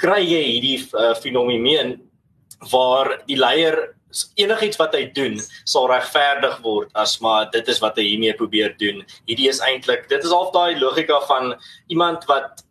kry 0.00 0.22
jy 0.22 0.42
hierdie 0.46 0.78
uh, 0.94 1.12
fenomeen 1.20 1.96
waar 2.70 3.18
die 3.26 3.36
leier 3.36 3.94
enigiets 4.36 4.78
wat 4.80 4.94
hy 4.94 5.06
doen 5.16 5.38
sal 5.64 5.88
regverdig 5.90 6.58
word 6.64 6.90
as 6.98 7.16
maar 7.24 7.48
dit 7.52 7.68
is 7.68 7.80
wat 7.82 7.96
hy 7.96 8.04
hiermee 8.10 8.36
probeer 8.36 8.76
doen. 8.80 9.00
Hierdie 9.28 9.48
is 9.48 9.62
eintlik 9.64 10.08
dit 10.12 10.24
is 10.24 10.34
half 10.34 10.52
daai 10.54 10.78
logika 10.80 11.20
van 11.28 11.54
iemand 11.88 12.28
wat 12.28 12.64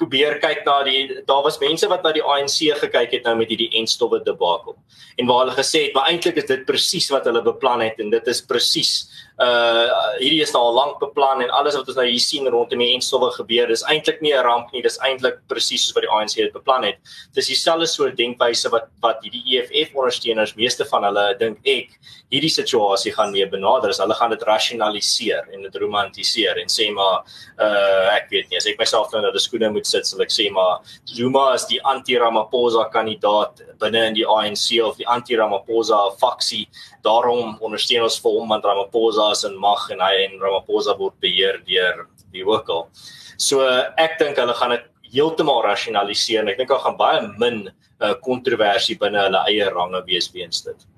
probeer 0.00 0.40
kyk 0.42 0.64
na 0.66 0.80
die 0.86 1.22
daar 1.28 1.44
was 1.46 1.60
mense 1.62 1.88
wat 1.90 2.02
na 2.04 2.12
die 2.14 2.24
ANC 2.24 2.58
gekyk 2.80 3.12
het 3.14 3.28
nou 3.28 3.36
met 3.38 3.52
hierdie 3.52 3.70
enstowwe 3.78 4.20
debakel 4.26 4.74
en 5.20 5.28
waar 5.30 5.44
hulle 5.44 5.56
gesê 5.56 5.86
het 5.86 5.94
maar 5.94 6.10
eintlik 6.10 6.40
is 6.42 6.48
dit 6.50 6.64
presies 6.66 7.06
wat 7.14 7.28
hulle 7.30 7.44
beplan 7.46 7.84
het 7.84 8.00
en 8.02 8.10
dit 8.10 8.30
is 8.32 8.42
presies 8.42 8.94
uh 9.42 10.14
hierdie 10.20 10.42
is 10.44 10.52
nou 10.54 10.60
al 10.68 10.76
lank 10.76 11.00
beplan 11.00 11.40
en 11.42 11.50
alles 11.58 11.74
wat 11.74 11.88
ons 11.90 11.96
nou 11.98 12.04
hier 12.06 12.22
sien 12.22 12.46
rondom 12.46 12.78
die 12.78 12.92
enstowwe 12.94 13.32
gebeur 13.34 13.66
dis 13.66 13.82
eintlik 13.90 14.20
nie 14.22 14.30
'n 14.32 14.44
ramp 14.46 14.70
nie 14.72 14.82
dis 14.82 14.98
eintlik 15.02 15.40
presies 15.50 15.82
soos 15.82 15.94
wat 15.96 16.04
die 16.06 16.10
ANC 16.10 16.36
het 16.38 16.52
beplan 16.52 16.84
het. 16.84 16.98
Dis 17.34 17.48
dieselfde 17.50 17.86
soort 17.86 18.16
denkwyse 18.16 18.70
wat 18.70 18.86
wat 19.02 19.18
hierdie 19.26 19.42
EFF 19.58 19.90
ondersteuners 19.94 20.54
meeste 20.54 20.84
van 20.84 21.02
hulle 21.04 21.34
dink 21.38 21.58
ek 21.66 21.98
hierdie 22.30 22.50
situasie 22.50 23.12
gaan 23.12 23.32
mee 23.32 23.46
benader 23.46 23.90
is. 23.90 23.98
Hulle 23.98 24.14
gaan 24.14 24.30
dit 24.30 24.42
rasionaliseer 24.42 25.50
en 25.52 25.62
dit 25.62 25.76
romantiseer 25.82 26.56
en 26.62 26.68
sê 26.68 26.92
maar 26.92 27.24
uh 27.58 28.14
ek 28.14 28.30
weet 28.30 28.50
nie 28.50 28.56
as 28.56 28.66
ek 28.66 28.78
myself 28.78 29.12
nou 29.12 29.20
na 29.20 29.32
die 29.32 29.42
skoene 29.42 29.72
moet 29.72 29.86
sit 29.86 30.06
sal 30.06 30.22
ek 30.22 30.30
sê 30.30 30.48
maar 30.48 30.78
Zuma 31.04 31.54
is 31.54 31.66
die 31.66 31.80
anti-Ramaphosa 31.82 32.88
kandidaat 32.92 33.62
binne 33.80 34.06
in 34.06 34.14
die 34.14 34.26
ANC 34.26 34.78
of 34.80 34.96
die 34.96 35.08
anti-Ramaphosa 35.08 36.14
faksie. 36.20 36.68
Daarom 37.02 37.58
ondersteun 37.60 38.06
ons 38.06 38.20
vir 38.22 38.38
hom 38.38 38.48
want 38.48 38.64
Ramaphosa 38.64 39.23
is 39.32 39.44
in 39.48 39.56
mag 39.60 39.86
en 39.90 40.02
hy 40.04 40.12
en 40.26 40.40
Ramaphosa 40.42 40.96
word 40.98 41.16
beheer 41.24 41.60
deur 41.68 42.06
die 42.34 42.44
hoekel. 42.46 42.88
So 43.38 43.64
ek 44.00 44.18
dink 44.20 44.40
hulle 44.40 44.54
gaan 44.58 44.74
dit 44.76 44.90
heeltemal 45.14 45.62
rasionaliseer. 45.66 46.48
Ek 46.50 46.58
dink 46.58 46.72
daar 46.72 46.82
gaan 46.84 46.98
baie 46.98 47.22
min 47.38 47.68
uh, 47.68 48.14
kontroversie 48.24 48.98
binne 49.00 49.22
hulle 49.26 49.44
eie 49.50 49.70
range 49.74 50.02
wees 50.08 50.30
weens 50.34 50.64
dit. 50.66 50.90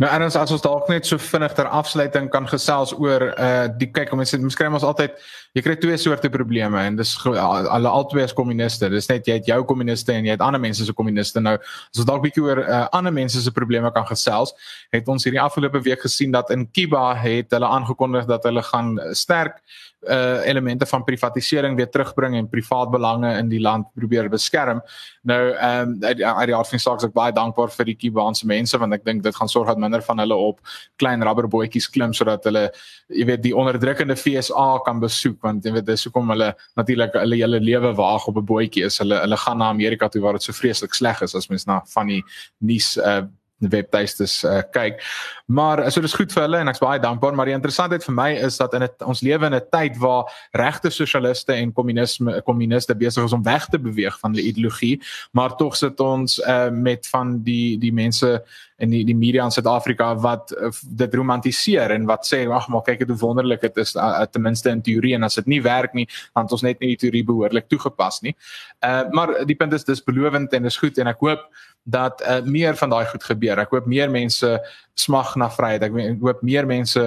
Nou 0.00 0.10
en 0.12 0.26
as 0.26 0.52
ons 0.52 0.64
dalk 0.64 0.90
net 0.92 1.08
so 1.08 1.18
vinnig 1.20 1.54
ter 1.56 1.68
afsluiting 1.72 2.28
kan 2.32 2.48
gesels 2.50 2.92
oor 2.96 3.30
uh 3.32 3.66
die 3.80 3.88
kyk 3.88 4.12
mense 4.18 4.38
miskien 4.42 4.74
ons 4.76 4.84
altyd 4.84 5.16
jy 5.56 5.62
kry 5.64 5.74
twee 5.80 5.96
soorte 5.96 6.28
probleme 6.32 6.82
en 6.84 6.98
dis 6.98 7.14
alle 7.24 7.88
albei 7.88 8.26
is 8.26 8.34
kommuniste. 8.36 8.90
Dis 8.92 9.08
net 9.08 9.28
jy 9.28 9.38
het 9.38 9.48
jou 9.48 9.62
kommuniste 9.68 10.12
en 10.12 10.28
jy 10.28 10.34
het 10.34 10.44
ander 10.44 10.60
mense 10.60 10.84
se 10.84 10.94
kommuniste. 10.96 11.40
Nou 11.40 11.54
as 11.56 12.02
ons 12.02 12.08
dalk 12.08 12.26
bietjie 12.26 12.44
oor 12.44 12.60
uh 12.66 12.82
ander 12.96 13.14
mense 13.14 13.40
se 13.40 13.52
probleme 13.56 13.90
kan 13.94 14.04
gesels, 14.08 14.52
het 14.92 15.08
ons 15.08 15.24
hierdie 15.24 15.40
afgelope 15.40 15.80
week 15.86 16.04
gesien 16.04 16.34
dat 16.34 16.52
in 16.52 16.66
Kiba 16.76 17.08
het 17.16 17.56
hulle 17.56 17.72
aangekondig 17.72 18.28
dat 18.28 18.44
hulle 18.44 18.64
gaan 18.68 18.96
sterk 19.16 19.62
uh 20.06 20.44
elemente 20.46 20.86
van 20.86 21.04
privatisering 21.04 21.76
weer 21.76 21.88
terugbring 21.90 22.36
en 22.36 22.48
privaat 22.48 22.90
belange 22.90 23.32
in 23.38 23.48
die 23.48 23.60
land 23.60 23.88
probeer 23.94 24.28
beskerm. 24.28 24.82
Nou 25.22 25.40
ehm 25.54 25.96
um, 25.96 26.04
uit 26.04 26.20
die 26.20 26.56
aard 26.56 26.68
van 26.68 26.84
sake 26.84 27.08
ek 27.08 27.16
baie 27.16 27.32
dankbaar 27.32 27.72
vir 27.72 27.90
die 27.90 27.96
Kubaanse 28.04 28.46
mense 28.46 28.78
want 28.78 28.94
ek 28.94 29.04
dink 29.08 29.24
dit 29.24 29.36
gaan 29.36 29.48
sorg 29.48 29.72
dat 29.72 29.80
minder 29.80 30.04
van 30.04 30.20
hulle 30.20 30.36
op 30.36 30.60
klein 31.00 31.24
rubberbootjies 31.24 31.88
klim 31.90 32.12
sodat 32.12 32.44
hulle 32.44 32.68
jy 33.08 33.26
weet 33.26 33.42
die 33.42 33.56
onderdrukkende 33.56 34.16
FSA 34.16 34.68
kan 34.84 35.00
besoek 35.00 35.45
want 35.46 35.64
jy 35.64 35.72
weet 35.76 35.88
dis 35.88 36.06
hoekom 36.08 36.34
hulle 36.34 36.52
natuurlik 36.78 37.16
hulle 37.22 37.40
hele 37.40 37.62
lewe 37.62 37.94
waag 37.98 38.28
op 38.28 38.36
'n 38.42 38.46
bootjie 38.52 38.84
is. 38.90 38.98
Hulle 39.02 39.20
hulle 39.24 39.38
gaan 39.44 39.58
na 39.58 39.72
Amerika 39.72 40.08
toe 40.08 40.22
waar 40.22 40.38
dit 40.38 40.42
so 40.42 40.52
vreeslik 40.52 40.94
sleg 40.94 41.22
is 41.22 41.34
as 41.34 41.48
mens 41.48 41.66
na 41.66 41.80
van 41.94 42.06
die 42.06 42.22
nuus 42.58 42.96
uh 42.96 43.22
webtuistes 43.58 44.44
uh, 44.44 44.60
kyk. 44.72 45.00
Maar 45.46 45.84
so 45.90 46.02
dis 46.04 46.14
goed 46.14 46.32
vir 46.34 46.44
hulle 46.44 46.60
en 46.60 46.68
ek's 46.68 46.82
baie 46.82 47.00
dankbaar, 47.00 47.36
maar 47.38 47.48
die 47.48 47.56
interessantheid 47.56 48.04
vir 48.04 48.16
my 48.16 48.28
is 48.48 48.58
dat 48.60 48.74
in 48.76 48.84
het, 48.84 49.00
ons 49.06 49.22
lewe 49.24 49.48
in 49.48 49.54
'n 49.54 49.68
tyd 49.72 49.96
waar 50.02 50.28
regte 50.52 50.90
sosialiste 50.90 51.54
en 51.54 51.72
kommunisme 51.72 52.42
kommuniste 52.42 52.94
besig 52.94 53.24
is 53.24 53.32
om 53.32 53.42
weg 53.42 53.66
te 53.66 53.78
beweeg 53.78 54.18
van 54.20 54.32
die 54.32 54.42
ideologie, 54.42 55.00
maar 55.32 55.56
tog 55.56 55.76
sit 55.76 56.00
ons 56.00 56.38
uh, 56.38 56.68
met 56.70 57.06
van 57.06 57.42
die 57.42 57.78
die 57.78 57.92
mense 57.92 58.42
in 58.78 58.90
die 58.90 59.04
die 59.04 59.16
media 59.16 59.44
in 59.44 59.50
Suid-Afrika 59.50 60.14
wat 60.20 60.52
uh, 60.52 60.70
dit 60.82 61.14
romantiseer 61.14 61.90
en 61.90 62.04
wat 62.06 62.26
sê 62.28 62.44
wag 62.46 62.68
maar 62.68 62.84
kyk 62.84 63.06
hoe 63.06 63.16
wonderlik 63.16 63.60
dit 63.60 63.76
is 63.76 63.94
uh, 63.96 64.24
ten 64.28 64.42
minste 64.42 64.70
in 64.70 64.82
teorie 64.82 65.14
en 65.14 65.22
as 65.22 65.34
dit 65.34 65.46
nie 65.46 65.62
werk 65.62 65.94
nie, 65.94 66.06
dan 66.34 66.44
het 66.44 66.52
ons 66.52 66.62
net 66.62 66.80
nie 66.80 66.92
die 66.92 67.00
teorie 67.06 67.24
behoorlik 67.24 67.68
toegepas 67.68 68.20
nie. 68.22 68.36
Uh 68.84 69.04
maar 69.16 69.46
die 69.46 69.56
punt 69.56 69.72
is 69.72 69.84
dis 69.84 70.02
belovend 70.04 70.52
en 70.52 70.62
dis 70.62 70.76
goed 70.76 70.98
en 70.98 71.08
ek 71.08 71.20
hoop 71.24 71.48
dat 71.86 72.22
uh, 72.22 72.40
meer 72.42 72.76
van 72.76 72.90
daai 72.90 73.06
goed 73.06 73.24
gebeur. 73.24 73.58
Ek 73.62 73.70
hoop 73.70 73.86
meer 73.86 74.10
mense 74.10 74.48
smag 74.96 75.34
na 75.36 75.46
vryheid. 75.52 75.84
Ek 75.86 75.94
hoop 76.22 76.40
meer 76.46 76.66
mense 76.66 77.02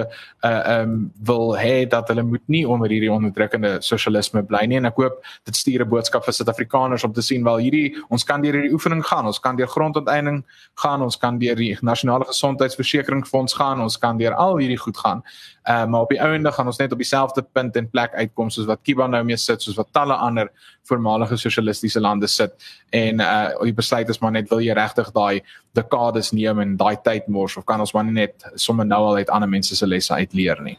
uh 0.46 0.60
um 0.80 0.94
wil 1.26 1.56
hê 1.58 1.84
dat 1.90 2.08
hulle 2.08 2.22
moet 2.24 2.42
nie 2.48 2.62
onder 2.68 2.88
hierdie 2.88 3.10
onderdrukkende 3.12 3.74
sosialisme 3.84 4.42
bly 4.46 4.62
nie 4.70 4.78
en 4.78 4.88
ek 4.88 5.00
hoop 5.02 5.18
dit 5.48 5.56
stuur 5.56 5.84
'n 5.84 5.90
boodskap 5.90 6.24
vir 6.24 6.34
Suid-Afrikaners 6.34 7.04
om 7.04 7.12
te 7.12 7.22
sien 7.22 7.44
wel 7.44 7.58
hierdie 7.58 7.96
ons 8.08 8.24
kan 8.24 8.40
deur 8.40 8.54
hierdie 8.54 8.72
oefening 8.72 9.02
gaan. 9.04 9.26
Ons 9.26 9.40
kan 9.40 9.56
deur 9.56 9.68
grondonteiening 9.68 10.44
gaan, 10.74 11.02
ons 11.02 11.16
kan 11.16 11.38
deur 11.38 11.56
die 11.56 11.76
nasionale 11.82 12.24
gesondheidsversekeringsfonds 12.24 13.54
gaan, 13.54 13.80
ons 13.80 13.98
kan 13.98 14.16
deur 14.16 14.34
al 14.34 14.56
hierdie 14.56 14.78
goed 14.78 14.96
gaan. 14.96 15.22
Uh 15.68 15.86
maar 15.86 16.00
op 16.00 16.08
die 16.08 16.22
ouende 16.22 16.52
gaan 16.52 16.66
ons 16.66 16.78
net 16.78 16.92
op 16.92 16.98
dieselfde 16.98 17.42
punt 17.42 17.76
en 17.76 17.90
plek 17.90 18.14
uitkom 18.14 18.50
soos 18.50 18.66
wat 18.66 18.80
Kiba 18.82 19.06
nou 19.06 19.24
mee 19.24 19.36
sit, 19.36 19.62
soos 19.62 19.76
wat 19.76 19.92
talle 19.92 20.14
ander 20.14 20.48
voormalige 20.88 21.36
sosialistiese 21.36 22.00
lande 22.00 22.26
sit 22.26 22.52
en 22.90 23.20
uh 23.20 23.50
die 23.62 23.74
besluit 23.74 24.08
is 24.08 24.18
maar 24.18 24.32
net 24.32 24.48
wil 24.48 24.60
jy 24.60 24.69
regtig 24.74 25.10
daai 25.16 25.40
dekades 25.74 26.32
neem 26.32 26.60
en 26.60 26.76
daai 26.76 26.96
tyd 27.04 27.28
mors 27.28 27.56
of 27.56 27.64
kan 27.64 27.80
ons 27.80 27.94
maar 27.94 28.04
net 28.04 28.46
sommer 28.54 28.86
nou 28.86 29.02
al 29.10 29.22
uit 29.22 29.30
ander 29.30 29.48
mense 29.48 29.76
se 29.76 29.86
lesse 29.86 30.14
uitleer 30.14 30.62
nie. 30.62 30.78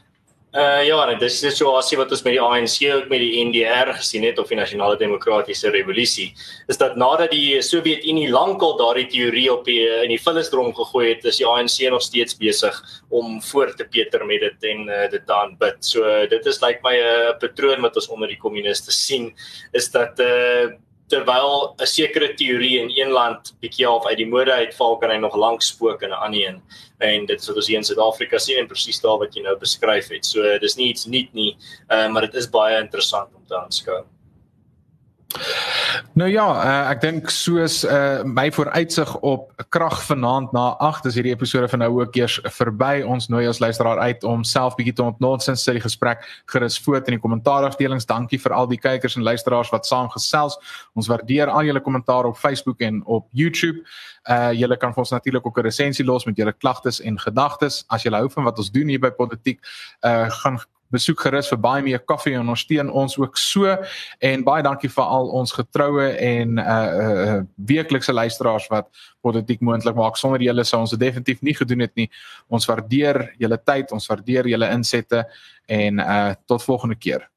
Uh 0.52 0.84
ja, 0.84 0.98
dis 1.16 1.38
so 1.56 1.70
as 1.80 1.88
jy 1.88 1.96
wat 1.96 2.10
ons 2.12 2.26
met 2.26 2.34
die 2.36 2.42
ANC 2.44 2.74
ook 2.92 3.06
met 3.08 3.22
die 3.24 3.40
NDR 3.40 3.94
gesien 3.96 4.26
het 4.28 4.40
of 4.42 4.50
die 4.52 4.58
Nasionale 4.60 4.98
Demokratiese 5.00 5.72
Revolusie, 5.72 6.34
is 6.68 6.76
dat 6.76 6.98
nadat 7.00 7.32
die 7.32 7.62
Sowjetunie 7.64 8.28
lankal 8.28 8.76
daardie 8.76 9.08
teorie 9.08 9.46
op 9.54 9.64
die 9.64 9.80
in 10.02 10.12
die 10.12 10.20
vullisdrom 10.20 10.74
gegooi 10.76 11.06
het, 11.14 11.24
is 11.24 11.40
die 11.40 11.48
ANC 11.48 11.80
nog 11.96 12.04
steeds 12.04 12.36
besig 12.36 12.84
om 13.08 13.40
voort 13.48 13.80
te 13.80 13.88
peter 13.88 14.28
met 14.28 14.44
dit 14.44 14.70
en 14.74 14.92
uh, 14.92 15.08
dit 15.16 15.32
aan 15.32 15.56
bid. 15.56 15.80
So 15.88 16.04
dit 16.28 16.52
is 16.52 16.60
lyk 16.60 16.84
like 16.84 16.84
my 16.84 16.98
'n 17.00 17.32
uh, 17.32 17.40
patroon 17.40 17.80
wat 17.88 17.96
ons 17.96 18.12
onder 18.12 18.28
die 18.28 18.42
kommuniste 18.44 18.92
sien, 18.92 19.32
is 19.72 19.88
dat 19.88 20.20
uh 20.20 20.68
terwyl 21.12 21.76
'n 21.78 21.88
sekere 21.88 22.34
teorie 22.40 22.80
in 22.80 22.90
een 22.96 23.12
land 23.12 23.54
bietjie 23.62 23.86
half 23.86 24.08
uit 24.08 24.18
die 24.18 24.30
mode 24.30 24.54
uitval 24.54 24.98
kan 24.98 25.12
hy 25.12 25.18
nog 25.18 25.36
lank 25.36 25.62
spook 25.62 26.02
in 26.02 26.10
'n 26.10 26.24
ander 26.26 26.48
een 26.48 26.62
en 27.02 27.26
dit 27.26 27.42
is 27.42 27.48
wat 27.48 27.56
ons 27.56 27.68
hier 27.68 27.78
in 27.78 27.84
Suid-Afrika 27.84 28.38
sien 28.38 28.58
en 28.62 28.68
presies 28.68 29.02
daar 29.02 29.18
wat 29.20 29.36
jy 29.36 29.42
nou 29.42 29.58
beskryf 29.58 30.10
het. 30.14 30.26
So 30.26 30.58
dis 30.60 30.78
nie 30.78 30.90
iets 30.94 31.06
nuut 31.06 31.34
nie, 31.34 31.58
uh, 31.90 32.08
maar 32.10 32.22
dit 32.22 32.36
is 32.36 32.50
baie 32.50 32.80
interessant 32.80 33.30
om 33.36 33.46
te 33.48 33.58
aanskou. 33.58 34.04
Nou 36.14 36.28
ja, 36.28 36.44
uh, 36.44 36.90
ek 36.92 37.02
dink 37.04 37.30
soos 37.32 37.82
uh, 37.88 38.24
my 38.28 38.50
vooruitsig 38.52 39.12
op 39.24 39.64
krag 39.72 40.02
vanaand 40.04 40.52
na 40.52 40.64
8 40.84 41.08
is 41.08 41.16
hierdie 41.16 41.32
episode 41.32 41.70
van 41.72 41.80
nou 41.84 41.90
ook 42.02 42.18
eers 42.20 42.36
verby. 42.58 43.00
Ons 43.08 43.30
nooi 43.32 43.46
ons 43.48 43.62
luisteraar 43.64 44.02
uit 44.10 44.26
om 44.28 44.44
self 44.48 44.76
bietjie 44.80 44.96
te 44.98 45.06
ontnonsens 45.06 45.64
sy 45.64 45.78
gesprek 45.80 46.26
gerus 46.52 46.76
voort 46.84 47.08
in 47.08 47.16
die 47.16 47.24
kommentaarafdelings. 47.24 48.10
Dankie 48.10 48.42
vir 48.44 48.56
al 48.58 48.68
die 48.72 48.80
kykers 48.82 49.16
en 49.16 49.24
luisteraars 49.28 49.72
wat 49.72 49.88
saam 49.88 50.12
gesels. 50.12 50.60
Ons 51.00 51.08
waardeer 51.12 51.52
al 51.52 51.70
julle 51.70 51.84
kommentaar 51.84 52.28
op 52.28 52.40
Facebook 52.40 52.84
en 52.84 53.00
op 53.06 53.30
YouTube. 53.32 53.80
Uh 54.28 54.52
julle 54.52 54.78
kan 54.78 54.92
vir 54.94 55.06
ons 55.06 55.16
natuurlik 55.16 55.48
ook 55.48 55.58
'n 55.58 55.70
resensie 55.70 56.06
los 56.06 56.26
met 56.26 56.38
julle 56.38 56.54
klagtes 56.54 57.02
en 57.02 57.20
gedagtes. 57.20 57.86
As 57.88 58.04
julle 58.04 58.18
hou 58.18 58.30
van 58.30 58.44
wat 58.44 58.58
ons 58.58 58.72
doen 58.72 58.88
hier 58.88 59.00
by 59.00 59.12
Politiek, 59.12 59.60
uh 60.04 60.30
gaan 60.30 60.60
besoek 60.92 61.24
gerus 61.26 61.50
vir 61.52 61.62
baie 61.64 61.86
meer 61.86 62.04
koffie 62.06 62.36
en 62.38 62.50
ons 62.54 62.66
steun 62.66 62.90
ons 62.90 63.18
ook 63.20 63.40
so. 63.40 63.76
En 64.20 64.46
baie 64.48 64.64
dankie 64.66 64.92
vir 64.92 65.16
al 65.18 65.32
ons 65.42 65.56
getroue 65.58 66.12
en 66.12 66.62
uh 66.62 66.78
uh 67.06 67.40
weeklikse 67.72 68.14
luisteraars 68.14 68.68
wat 68.74 68.90
politiek 69.22 69.62
moontlik 69.62 69.96
maak. 69.96 70.18
Sonder 70.18 70.44
julle 70.44 70.66
sou 70.68 70.82
ons 70.84 70.96
dit 70.96 71.00
definitief 71.00 71.42
nie 71.42 71.56
gedoen 71.58 71.88
het 71.88 71.96
nie. 71.96 72.10
Ons 72.50 72.68
waardeer 72.70 73.32
julle 73.40 73.60
tyd 73.66 73.92
ons 73.92 74.08
waardeer 74.12 74.52
julle 74.52 74.72
insette 74.76 75.26
en 75.68 76.00
uh 76.00 76.34
tot 76.46 76.64
volgende 76.64 77.00
keer 77.00 77.31